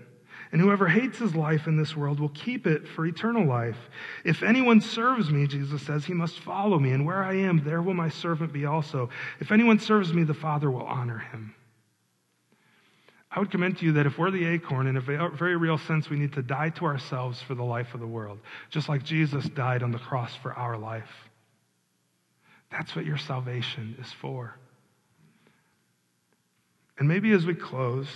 And 0.51 0.61
whoever 0.61 0.89
hates 0.89 1.19
his 1.19 1.35
life 1.35 1.67
in 1.67 1.77
this 1.77 1.95
world 1.95 2.21
will 2.21 2.31
keep 2.31 2.67
it 2.67 2.89
for 2.89 3.05
eternal 3.05 3.47
life. 3.47 3.77
If 4.25 4.43
anyone 4.43 4.81
serves 4.81 5.31
me, 5.31 5.47
Jesus 5.47 5.83
says, 5.83 6.05
he 6.05 6.15
must 6.15 6.41
follow 6.41 6.79
me. 6.79 6.93
And 6.93 7.05
where 7.05 7.23
I 7.23 7.35
am, 7.35 7.63
there 7.65 7.83
will 7.83 7.95
my 7.95 8.09
servant 8.09 8.53
be 8.53 8.65
also. 8.65 9.11
If 9.41 9.53
anyone 9.53 9.79
serves 9.79 10.13
me, 10.13 10.25
the 10.25 10.33
Father 10.33 10.71
will 10.71 10.87
honor 10.87 11.19
him. 11.19 11.55
I 13.31 13.41
would 13.41 13.51
commend 13.51 13.77
to 13.79 13.85
you 13.85 13.93
that 13.93 14.07
if 14.07 14.19
we're 14.19 14.31
the 14.31 14.47
acorn, 14.47 14.87
in 14.87 14.97
a 14.97 15.01
very 15.03 15.57
real 15.57 15.77
sense, 15.77 16.09
we 16.09 16.17
need 16.17 16.33
to 16.33 16.43
die 16.43 16.71
to 16.71 16.87
ourselves 16.87 17.43
for 17.43 17.55
the 17.55 17.63
life 17.63 17.93
of 17.93 18.01
the 18.01 18.07
world, 18.07 18.39
just 18.71 18.89
like 18.89 19.05
Jesus 19.05 19.45
died 19.51 19.83
on 19.83 19.93
the 19.93 19.99
cross 19.99 20.35
for 20.37 20.55
our 20.55 20.79
life. 20.79 21.29
That's 22.71 22.97
what 22.97 23.05
your 23.05 23.19
salvation 23.19 23.97
is 24.01 24.11
for. 24.11 24.57
And 26.99 27.07
maybe 27.07 27.33
as 27.33 27.45
we 27.45 27.55
close, 27.55 28.09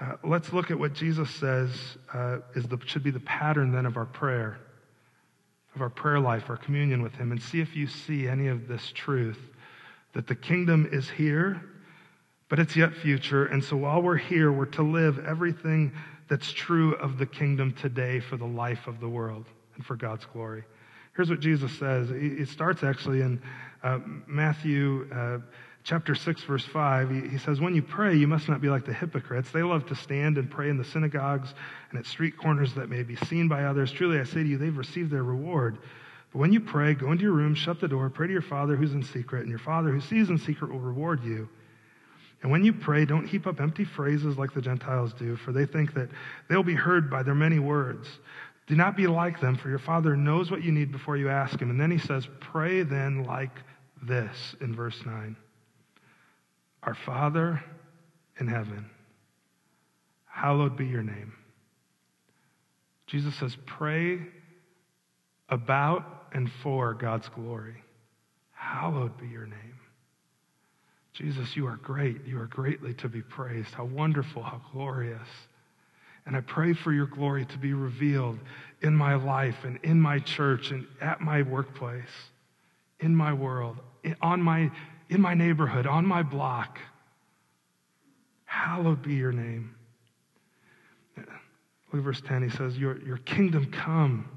uh, 0.00 0.14
let's 0.24 0.52
look 0.52 0.70
at 0.70 0.78
what 0.78 0.94
Jesus 0.94 1.30
says 1.30 1.70
uh, 2.14 2.38
is 2.54 2.64
the, 2.64 2.78
should 2.86 3.02
be 3.02 3.10
the 3.10 3.20
pattern 3.20 3.72
then 3.72 3.86
of 3.86 3.96
our 3.96 4.06
prayer, 4.06 4.58
of 5.74 5.82
our 5.82 5.90
prayer 5.90 6.18
life, 6.18 6.48
our 6.48 6.56
communion 6.56 7.02
with 7.02 7.14
Him, 7.14 7.30
and 7.30 7.42
see 7.42 7.60
if 7.60 7.76
you 7.76 7.86
see 7.86 8.26
any 8.26 8.48
of 8.48 8.68
this 8.68 8.90
truth 8.94 9.38
that 10.14 10.26
the 10.26 10.34
kingdom 10.34 10.88
is 10.92 11.08
here, 11.10 11.62
but 12.48 12.58
it's 12.58 12.76
yet 12.76 12.94
future. 12.94 13.46
And 13.46 13.62
so 13.62 13.76
while 13.76 14.02
we're 14.02 14.16
here, 14.16 14.52
we're 14.52 14.66
to 14.66 14.82
live 14.82 15.18
everything 15.26 15.92
that's 16.28 16.52
true 16.52 16.94
of 16.94 17.18
the 17.18 17.26
kingdom 17.26 17.72
today 17.72 18.20
for 18.20 18.36
the 18.36 18.46
life 18.46 18.86
of 18.86 19.00
the 19.00 19.08
world 19.08 19.44
and 19.76 19.84
for 19.84 19.96
God's 19.96 20.24
glory. 20.26 20.64
Here's 21.14 21.28
what 21.28 21.40
Jesus 21.40 21.70
says. 21.78 22.08
It 22.10 22.48
starts 22.48 22.82
actually 22.82 23.20
in 23.20 23.42
uh, 23.82 23.98
Matthew 24.26 25.08
uh, 25.14 25.38
chapter 25.84 26.14
6, 26.14 26.42
verse 26.44 26.64
5, 26.64 27.30
he, 27.30 27.38
says, 27.38 27.60
When 27.60 27.74
you 27.74 27.82
pray, 27.82 28.16
you 28.16 28.26
must 28.26 28.48
not 28.48 28.60
be 28.60 28.68
like 28.68 28.84
the 28.84 28.92
hypocrites. 28.92 29.50
They 29.50 29.62
love 29.62 29.86
to 29.86 29.94
stand 29.94 30.38
and 30.38 30.50
pray 30.50 30.68
in 30.68 30.78
the 30.78 30.84
synagogues 30.84 31.54
and 31.90 31.98
at 31.98 32.06
street 32.06 32.36
corners 32.36 32.74
that 32.74 32.88
may 32.88 33.02
be 33.02 33.16
seen 33.16 33.48
by 33.48 33.64
others. 33.64 33.90
Truly, 33.90 34.20
I 34.20 34.24
say 34.24 34.42
to 34.42 34.48
you, 34.48 34.58
they've 34.58 34.76
received 34.76 35.10
their 35.10 35.24
reward. 35.24 35.78
But 36.32 36.38
when 36.38 36.52
you 36.52 36.60
pray, 36.60 36.94
go 36.94 37.12
into 37.12 37.24
your 37.24 37.32
room, 37.32 37.54
shut 37.54 37.80
the 37.80 37.88
door, 37.88 38.08
pray 38.10 38.28
to 38.28 38.32
your 38.32 38.42
Father 38.42 38.76
who's 38.76 38.94
in 38.94 39.02
secret, 39.02 39.40
and 39.40 39.50
your 39.50 39.58
Father 39.58 39.90
who 39.90 40.00
sees 40.00 40.30
in 40.30 40.38
secret 40.38 40.72
will 40.72 40.80
reward 40.80 41.22
you. 41.24 41.48
And 42.42 42.50
when 42.50 42.64
you 42.64 42.72
pray, 42.72 43.04
don't 43.04 43.26
heap 43.26 43.46
up 43.46 43.60
empty 43.60 43.84
phrases 43.84 44.36
like 44.36 44.52
the 44.52 44.62
Gentiles 44.62 45.12
do, 45.12 45.36
for 45.36 45.52
they 45.52 45.66
think 45.66 45.94
that 45.94 46.08
they'll 46.48 46.62
be 46.62 46.74
heard 46.74 47.10
by 47.10 47.22
their 47.22 47.34
many 47.34 47.58
words. 47.58 48.08
Do 48.66 48.76
not 48.76 48.96
be 48.96 49.06
like 49.06 49.40
them, 49.40 49.56
for 49.56 49.68
your 49.68 49.78
Father 49.78 50.16
knows 50.16 50.50
what 50.50 50.62
you 50.62 50.72
need 50.72 50.90
before 50.90 51.16
you 51.16 51.28
ask 51.28 51.60
Him. 51.60 51.70
And 51.70 51.80
then 51.80 51.90
He 51.90 51.98
says, 51.98 52.28
Pray 52.40 52.82
then 52.82 53.24
like 53.24 53.56
this 54.02 54.56
in 54.60 54.74
verse 54.74 55.00
9. 55.04 55.36
Our 56.82 56.94
Father 56.94 57.62
in 58.38 58.48
heaven, 58.48 58.90
hallowed 60.26 60.76
be 60.76 60.86
your 60.86 61.02
name. 61.02 61.32
Jesus 63.06 63.34
says, 63.36 63.56
pray 63.66 64.20
about 65.48 66.28
and 66.32 66.50
for 66.62 66.94
God's 66.94 67.28
glory. 67.28 67.76
Hallowed 68.52 69.18
be 69.18 69.26
your 69.26 69.46
name. 69.46 69.78
Jesus, 71.12 71.56
you 71.56 71.66
are 71.66 71.76
great. 71.76 72.24
You 72.26 72.40
are 72.40 72.46
greatly 72.46 72.94
to 72.94 73.08
be 73.08 73.20
praised. 73.20 73.74
How 73.74 73.84
wonderful, 73.84 74.42
how 74.42 74.62
glorious. 74.72 75.28
And 76.24 76.34
I 76.36 76.40
pray 76.40 76.72
for 76.72 76.92
your 76.92 77.06
glory 77.06 77.44
to 77.46 77.58
be 77.58 77.74
revealed 77.74 78.38
in 78.80 78.96
my 78.96 79.14
life 79.16 79.64
and 79.64 79.78
in 79.82 80.00
my 80.00 80.20
church 80.20 80.70
and 80.70 80.86
at 81.00 81.20
my 81.20 81.42
workplace, 81.42 82.04
in 83.00 83.14
my 83.14 83.32
world, 83.32 83.76
on 84.22 84.40
my, 84.40 84.70
in 85.12 85.20
my 85.20 85.34
neighborhood, 85.34 85.86
on 85.86 86.06
my 86.06 86.22
block. 86.22 86.78
Hallowed 88.44 89.02
be 89.02 89.14
your 89.14 89.32
name. 89.32 89.74
Look 91.16 92.00
at 92.00 92.04
verse 92.04 92.22
10. 92.26 92.42
He 92.42 92.50
says, 92.50 92.76
Your, 92.78 92.98
your 93.02 93.18
kingdom 93.18 93.70
come, 93.70 94.28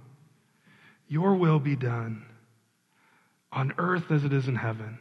your 1.07 1.35
will 1.35 1.59
be 1.59 1.75
done 1.75 2.25
on 3.51 3.73
earth 3.77 4.11
as 4.11 4.25
it 4.25 4.33
is 4.33 4.47
in 4.47 4.55
heaven. 4.55 4.99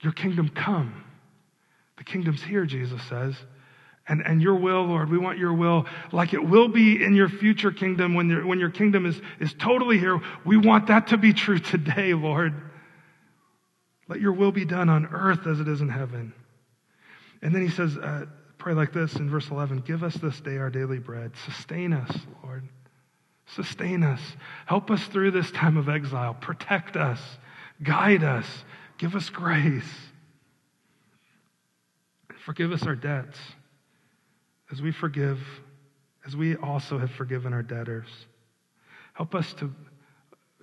Your 0.00 0.12
kingdom 0.12 0.48
come. 0.48 1.04
The 1.96 2.04
kingdom's 2.04 2.42
here, 2.42 2.66
Jesus 2.66 3.02
says. 3.08 3.34
And, 4.06 4.20
and 4.20 4.42
your 4.42 4.54
will, 4.54 4.84
Lord, 4.84 5.10
we 5.10 5.16
want 5.16 5.38
your 5.38 5.54
will 5.54 5.86
like 6.12 6.34
it 6.34 6.44
will 6.44 6.68
be 6.68 7.02
in 7.02 7.14
your 7.14 7.28
future 7.28 7.72
kingdom 7.72 8.14
when, 8.14 8.28
your 8.28 8.46
when 8.46 8.60
your 8.60 8.70
kingdom 8.70 9.06
is, 9.06 9.20
is 9.40 9.54
totally 9.54 9.98
here. 9.98 10.20
We 10.44 10.58
want 10.58 10.88
that 10.88 11.08
to 11.08 11.16
be 11.16 11.32
true 11.32 11.58
today, 11.58 12.12
Lord. 12.12 12.54
Let 14.08 14.20
your 14.20 14.32
will 14.32 14.52
be 14.52 14.64
done 14.64 14.88
on 14.88 15.06
earth 15.06 15.46
as 15.46 15.60
it 15.60 15.68
is 15.68 15.80
in 15.80 15.88
heaven. 15.88 16.32
And 17.42 17.54
then 17.54 17.62
he 17.62 17.70
says, 17.70 17.96
uh, 17.96 18.26
pray 18.58 18.74
like 18.74 18.92
this 18.92 19.16
in 19.16 19.28
verse 19.30 19.50
11 19.50 19.80
Give 19.80 20.02
us 20.02 20.14
this 20.14 20.40
day 20.40 20.58
our 20.58 20.70
daily 20.70 20.98
bread. 20.98 21.32
Sustain 21.44 21.92
us, 21.92 22.10
Lord. 22.42 22.68
Sustain 23.46 24.02
us. 24.02 24.20
Help 24.66 24.90
us 24.90 25.04
through 25.04 25.30
this 25.30 25.50
time 25.50 25.76
of 25.76 25.88
exile. 25.88 26.34
Protect 26.34 26.96
us. 26.96 27.20
Guide 27.82 28.24
us. 28.24 28.46
Give 28.98 29.14
us 29.14 29.28
grace. 29.28 29.84
Forgive 32.44 32.72
us 32.72 32.82
our 32.82 32.94
debts 32.94 33.38
as 34.70 34.82
we 34.82 34.92
forgive, 34.92 35.40
as 36.26 36.36
we 36.36 36.56
also 36.56 36.98
have 36.98 37.10
forgiven 37.10 37.52
our 37.52 37.62
debtors. 37.62 38.08
Help 39.14 39.34
us 39.34 39.52
to, 39.54 39.72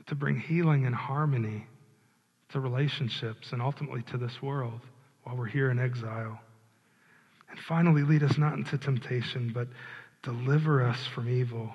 to 0.06 0.15
bring 0.15 0.39
healing 0.39 0.86
and 0.86 0.93
harmony 0.93 1.65
to 2.52 2.60
relationships 2.60 3.52
and 3.52 3.62
ultimately 3.62 4.02
to 4.04 4.18
this 4.18 4.42
world 4.42 4.82
while 5.24 5.36
we're 5.36 5.46
here 5.46 5.72
in 5.72 5.80
exile. 5.80 6.40
And 7.50 7.60
finally, 7.60 8.04
lead 8.04 8.24
us 8.24 8.38
not 8.38 8.54
into 8.54 8.78
temptation, 8.78 9.52
but 9.54 9.68
deliver 10.24 10.86
us 10.86 11.06
from 11.14 11.30
evil. 11.30 11.72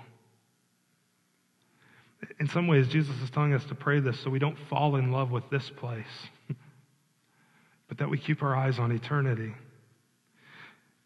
In 2.40 2.48
some 2.48 2.66
ways, 2.66 2.88
Jesus 2.88 3.14
is 3.22 3.30
telling 3.30 3.52
us 3.52 3.64
to 3.66 3.74
pray 3.74 4.00
this 4.00 4.18
so 4.20 4.30
we 4.30 4.38
don't 4.38 4.58
fall 4.70 4.96
in 4.96 5.12
love 5.12 5.30
with 5.30 5.48
this 5.50 5.70
place, 5.76 6.28
but 7.88 7.98
that 7.98 8.08
we 8.08 8.18
keep 8.18 8.42
our 8.42 8.56
eyes 8.56 8.78
on 8.78 8.90
eternity. 8.90 9.54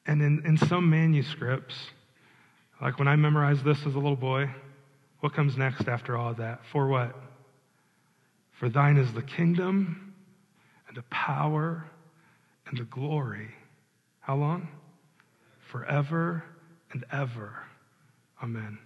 And 0.06 0.22
in, 0.22 0.42
in 0.46 0.56
some 0.56 0.88
manuscripts, 0.88 1.74
like 2.80 2.98
when 2.98 3.08
I 3.08 3.16
memorized 3.16 3.64
this 3.64 3.78
as 3.80 3.94
a 3.94 3.98
little 3.98 4.16
boy, 4.16 4.50
what 5.20 5.34
comes 5.34 5.56
next 5.56 5.88
after 5.88 6.16
all 6.16 6.30
of 6.30 6.38
that? 6.38 6.60
For 6.72 6.86
what? 6.86 7.14
For 8.60 8.68
thine 8.68 8.98
is 8.98 9.10
the 9.14 9.22
kingdom 9.22 10.12
and 10.86 10.94
the 10.94 11.02
power 11.04 11.82
and 12.66 12.78
the 12.78 12.84
glory. 12.84 13.48
How 14.20 14.36
long? 14.36 14.68
Forever 15.70 16.44
and 16.92 17.06
ever. 17.10 17.54
Amen. 18.42 18.78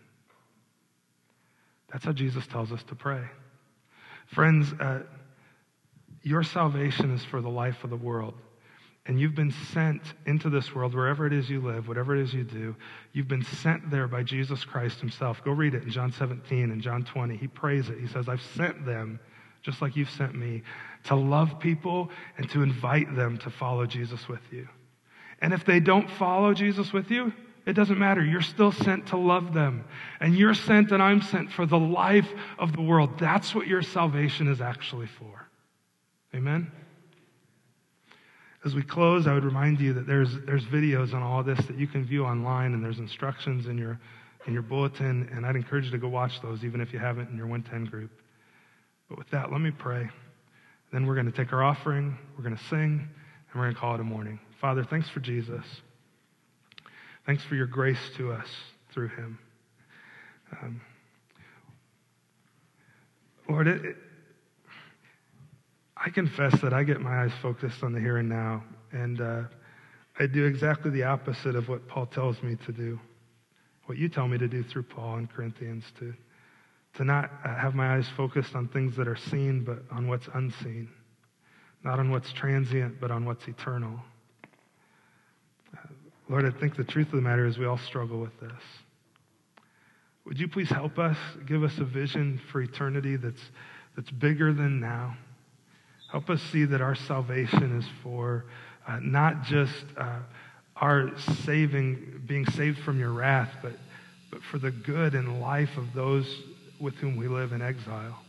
That's 1.91 2.05
how 2.05 2.13
Jesus 2.13 2.47
tells 2.47 2.71
us 2.71 2.85
to 2.85 2.95
pray. 2.95 3.25
Friends, 4.27 4.73
uh, 4.75 5.03
your 6.23 6.45
salvation 6.45 7.11
is 7.11 7.25
for 7.25 7.41
the 7.41 7.51
life 7.51 7.83
of 7.83 7.91
the 7.91 7.97
world. 7.97 8.35
And 9.07 9.19
you've 9.19 9.35
been 9.35 9.51
sent 9.73 10.03
into 10.25 10.51
this 10.51 10.73
world, 10.73 10.95
wherever 10.95 11.27
it 11.27 11.33
is 11.33 11.51
you 11.51 11.61
live, 11.61 11.89
whatever 11.89 12.15
it 12.15 12.23
is 12.23 12.33
you 12.33 12.45
do, 12.45 12.77
you've 13.13 13.27
been 13.27 13.43
sent 13.43 13.91
there 13.91 14.07
by 14.07 14.23
Jesus 14.23 14.65
Christ 14.65 15.01
himself. 15.01 15.43
Go 15.43 15.51
read 15.51 15.75
it 15.75 15.83
in 15.83 15.91
John 15.91 16.13
17 16.13 16.71
and 16.71 16.81
John 16.81 17.03
20. 17.05 17.37
He 17.37 17.49
prays 17.49 17.89
it. 17.89 17.99
He 17.99 18.07
says, 18.07 18.29
I've 18.29 18.41
sent 18.55 18.87
them, 18.87 19.19
just 19.65 19.83
like 19.83 19.97
you've 19.97 20.11
sent 20.11 20.35
me, 20.35 20.63
to 21.05 21.17
love 21.17 21.59
people 21.59 22.11
and 22.39 22.49
to 22.51 22.63
invite 22.63 23.15
them 23.17 23.39
to 23.39 23.51
follow 23.51 23.87
Jesus 23.87 24.29
with 24.29 24.43
you. 24.53 24.69
And 25.41 25.53
if 25.53 25.65
they 25.65 25.81
don't 25.81 26.09
follow 26.09 26.55
Jesus 26.55 26.93
with 26.93 27.11
you, 27.11 27.33
it 27.67 27.73
doesn't 27.73 27.99
matter. 27.99 28.23
You're 28.23 28.43
still 28.43 28.73
sent 28.73 29.09
to 29.09 29.17
love 29.17 29.55
them. 29.55 29.85
And 30.21 30.37
you're 30.37 30.55
sent 30.55 30.93
and 30.93 31.03
I'm 31.03 31.23
sent 31.23 31.51
for 31.51 31.65
the 31.65 31.79
life 31.79 32.31
of 32.59 32.75
the 32.75 32.83
world. 32.83 33.19
That's 33.19 33.55
what 33.55 33.67
your 33.67 33.83
salvation 33.83 34.49
is 34.49 34.61
actually 34.61 35.07
for. 35.07 35.49
Amen? 36.35 36.71
As 38.65 38.75
we 38.75 38.83
close, 38.83 39.27
I 39.27 39.35
would 39.35 39.45
remind 39.45 39.81
you 39.81 39.95
that 39.95 40.07
there's, 40.07 40.39
there's 40.47 40.65
videos 40.65 41.15
on 41.15 41.23
all 41.23 41.43
this 41.43 41.59
that 41.67 41.77
you 41.77 41.87
can 41.87 42.05
view 42.05 42.25
online, 42.25 42.73
and 42.73 42.83
there's 42.83 42.99
instructions 42.99 43.67
in 43.67 43.77
your, 43.77 44.01
in 44.47 44.55
your 44.55 44.63
bulletin, 44.63 45.29
and 45.33 45.45
I'd 45.45 45.57
encourage 45.57 45.85
you 45.85 45.91
to 45.91 45.99
go 45.99 46.09
watch 46.09 46.41
those, 46.41 46.65
even 46.65 46.81
if 46.81 46.93
you 46.93 46.99
haven't 46.99 47.29
in 47.29 47.37
your 47.37 47.47
110 47.47 47.91
group. 47.91 48.11
But 49.09 49.19
with 49.19 49.31
that, 49.31 49.53
let 49.53 49.61
me 49.61 49.71
pray. 49.71 50.09
Then 50.93 51.07
we're 51.07 51.15
going 51.15 51.31
to 51.31 51.33
take 51.33 51.53
our 51.53 51.63
offering, 51.63 52.17
we're 52.37 52.45
going 52.45 52.57
to 52.57 52.65
sing, 52.65 52.79
and 52.79 53.55
we're 53.55 53.65
going 53.65 53.75
to 53.75 53.81
call 53.81 53.95
it 53.95 54.01
a 54.01 54.05
morning. 54.05 54.39
Father, 54.61 54.85
thanks 54.85 55.09
for 55.09 55.21
Jesus. 55.21 55.65
Thanks 57.27 57.43
for 57.45 57.55
your 57.55 57.67
grace 57.67 58.11
to 58.17 58.33
us 58.33 58.49
through 58.93 59.09
him. 59.09 59.39
Um, 60.63 60.81
Lord, 63.49 63.67
it, 63.67 63.85
it, 63.85 63.97
I 65.97 66.11
confess 66.11 66.61
that 66.61 66.73
I 66.73 66.83
get 66.83 67.01
my 67.01 67.25
eyes 67.25 67.33
focused 67.43 67.83
on 67.83 67.93
the 67.93 68.01
here 68.01 68.19
and 68.19 68.29
now, 68.29 68.63
and 68.93 69.21
uh, 69.21 69.43
I 70.19 70.27
do 70.27 70.45
exactly 70.45 70.91
the 70.91 71.05
opposite 71.05 71.57
of 71.57 71.69
what 71.69 71.89
Paul 71.89 72.07
tells 72.07 72.43
me 72.43 72.57
to 72.67 72.73
do, 72.73 73.01
what 73.87 73.99
you 73.99 74.09
tell 74.09 74.29
me 74.29 74.39
to 74.39 74.49
do 74.49 74.63
through 74.63 74.85
Paul 74.85 75.19
in 75.19 75.27
Corinthians, 75.27 75.85
to, 75.99 76.15
to 76.95 77.05
not 77.05 77.31
have 77.45 77.75
my 77.75 77.97
eyes 77.97 78.09
focused 78.17 78.55
on 78.55 78.69
things 78.69 78.97
that 78.97 79.09
are 79.09 79.17
seen, 79.17 79.65
but 79.65 79.79
on 79.91 80.07
what's 80.07 80.29
unseen, 80.35 80.89
not 81.83 81.99
on 81.99 82.11
what's 82.11 82.33
transient, 82.33 83.01
but 83.01 83.11
on 83.11 83.25
what's 83.25 83.47
eternal. 83.49 84.01
Lord, 86.29 86.47
I 86.47 86.59
think 86.59 86.77
the 86.77 86.85
truth 86.85 87.09
of 87.09 87.17
the 87.17 87.21
matter 87.21 87.47
is 87.47 87.59
we 87.59 87.67
all 87.67 87.79
struggle 87.79 88.19
with 88.19 88.39
this. 88.41 88.63
Would 90.25 90.41
you 90.41 90.49
please 90.49 90.71
help 90.71 90.99
us, 90.99 91.19
give 91.47 91.63
us 91.63 91.77
a 91.79 91.85
vision 91.85 92.41
for 92.51 92.63
eternity 92.63 93.17
that's, 93.17 93.43
that's 93.95 94.11
bigger 94.11 94.55
than 94.55 94.81
now? 94.81 95.17
Help 96.11 96.31
us 96.31 96.41
see 96.51 96.65
that 96.65 96.81
our 96.81 96.95
salvation 96.95 97.77
is 97.77 97.85
for 98.03 98.47
uh, 98.89 99.01
not 99.03 99.43
just 99.43 99.85
uh, 99.99 100.21
our 100.77 101.11
saving, 101.45 102.23
being 102.27 102.47
saved 102.47 102.79
from 102.79 102.99
your 102.99 103.11
wrath, 103.11 103.51
but, 103.63 103.73
but 104.31 104.43
for 104.43 104.59
the 104.59 104.71
good 104.71 105.15
and 105.15 105.43
life 105.43 105.77
of 105.77 105.93
those 105.93 106.43
with 106.85 106.95
whom 106.97 107.17
we 107.17 107.27
live 107.27 107.53
in 107.53 107.63
exile. 107.63 108.21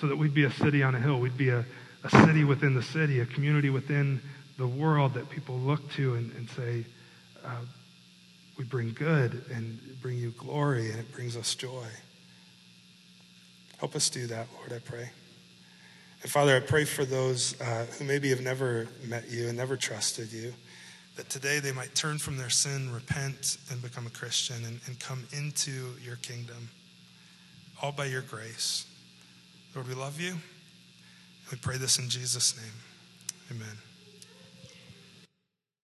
So 0.00 0.06
that 0.06 0.16
we'd 0.16 0.34
be 0.34 0.44
a 0.44 0.50
city 0.50 0.82
on 0.82 0.94
a 0.94 1.00
hill, 1.00 1.18
we'd 1.18 1.36
be 1.36 1.50
a, 1.50 1.64
a 2.04 2.10
city 2.10 2.44
within 2.44 2.74
the 2.74 2.82
city, 2.82 3.20
a 3.20 3.26
community 3.26 3.70
within 3.70 4.20
the 4.56 4.66
world 4.66 5.14
that 5.14 5.28
people 5.28 5.56
look 5.56 5.90
to 5.92 6.14
and, 6.14 6.32
and 6.32 6.48
say, 6.50 6.84
uh, 7.44 7.60
we 8.56 8.64
bring 8.64 8.92
good 8.92 9.44
and 9.52 9.78
bring 10.00 10.16
you 10.16 10.30
glory 10.30 10.90
and 10.90 10.98
it 10.98 11.12
brings 11.12 11.36
us 11.36 11.54
joy. 11.54 11.86
Help 13.78 13.94
us 13.94 14.08
do 14.08 14.26
that, 14.28 14.46
Lord, 14.58 14.72
I 14.72 14.78
pray. 14.78 15.10
And 16.22 16.30
Father, 16.30 16.56
I 16.56 16.60
pray 16.60 16.84
for 16.84 17.04
those 17.04 17.60
uh, 17.60 17.86
who 17.98 18.04
maybe 18.04 18.30
have 18.30 18.40
never 18.40 18.88
met 19.06 19.30
you 19.30 19.48
and 19.48 19.56
never 19.56 19.76
trusted 19.76 20.32
you, 20.32 20.54
that 21.16 21.28
today 21.28 21.60
they 21.60 21.72
might 21.72 21.94
turn 21.94 22.18
from 22.18 22.38
their 22.38 22.50
sin, 22.50 22.92
repent, 22.92 23.58
and 23.70 23.82
become 23.82 24.06
a 24.06 24.10
Christian 24.10 24.64
and, 24.64 24.80
and 24.86 24.98
come 24.98 25.26
into 25.32 25.94
your 26.02 26.16
kingdom, 26.16 26.70
all 27.82 27.92
by 27.92 28.06
your 28.06 28.22
grace. 28.22 28.86
Lord, 29.74 29.88
we 29.88 29.94
love 29.94 30.20
you. 30.20 30.36
We 31.50 31.58
pray 31.58 31.76
this 31.76 31.98
in 31.98 32.08
Jesus' 32.08 32.56
name. 32.56 32.72
Amen. 33.50 33.76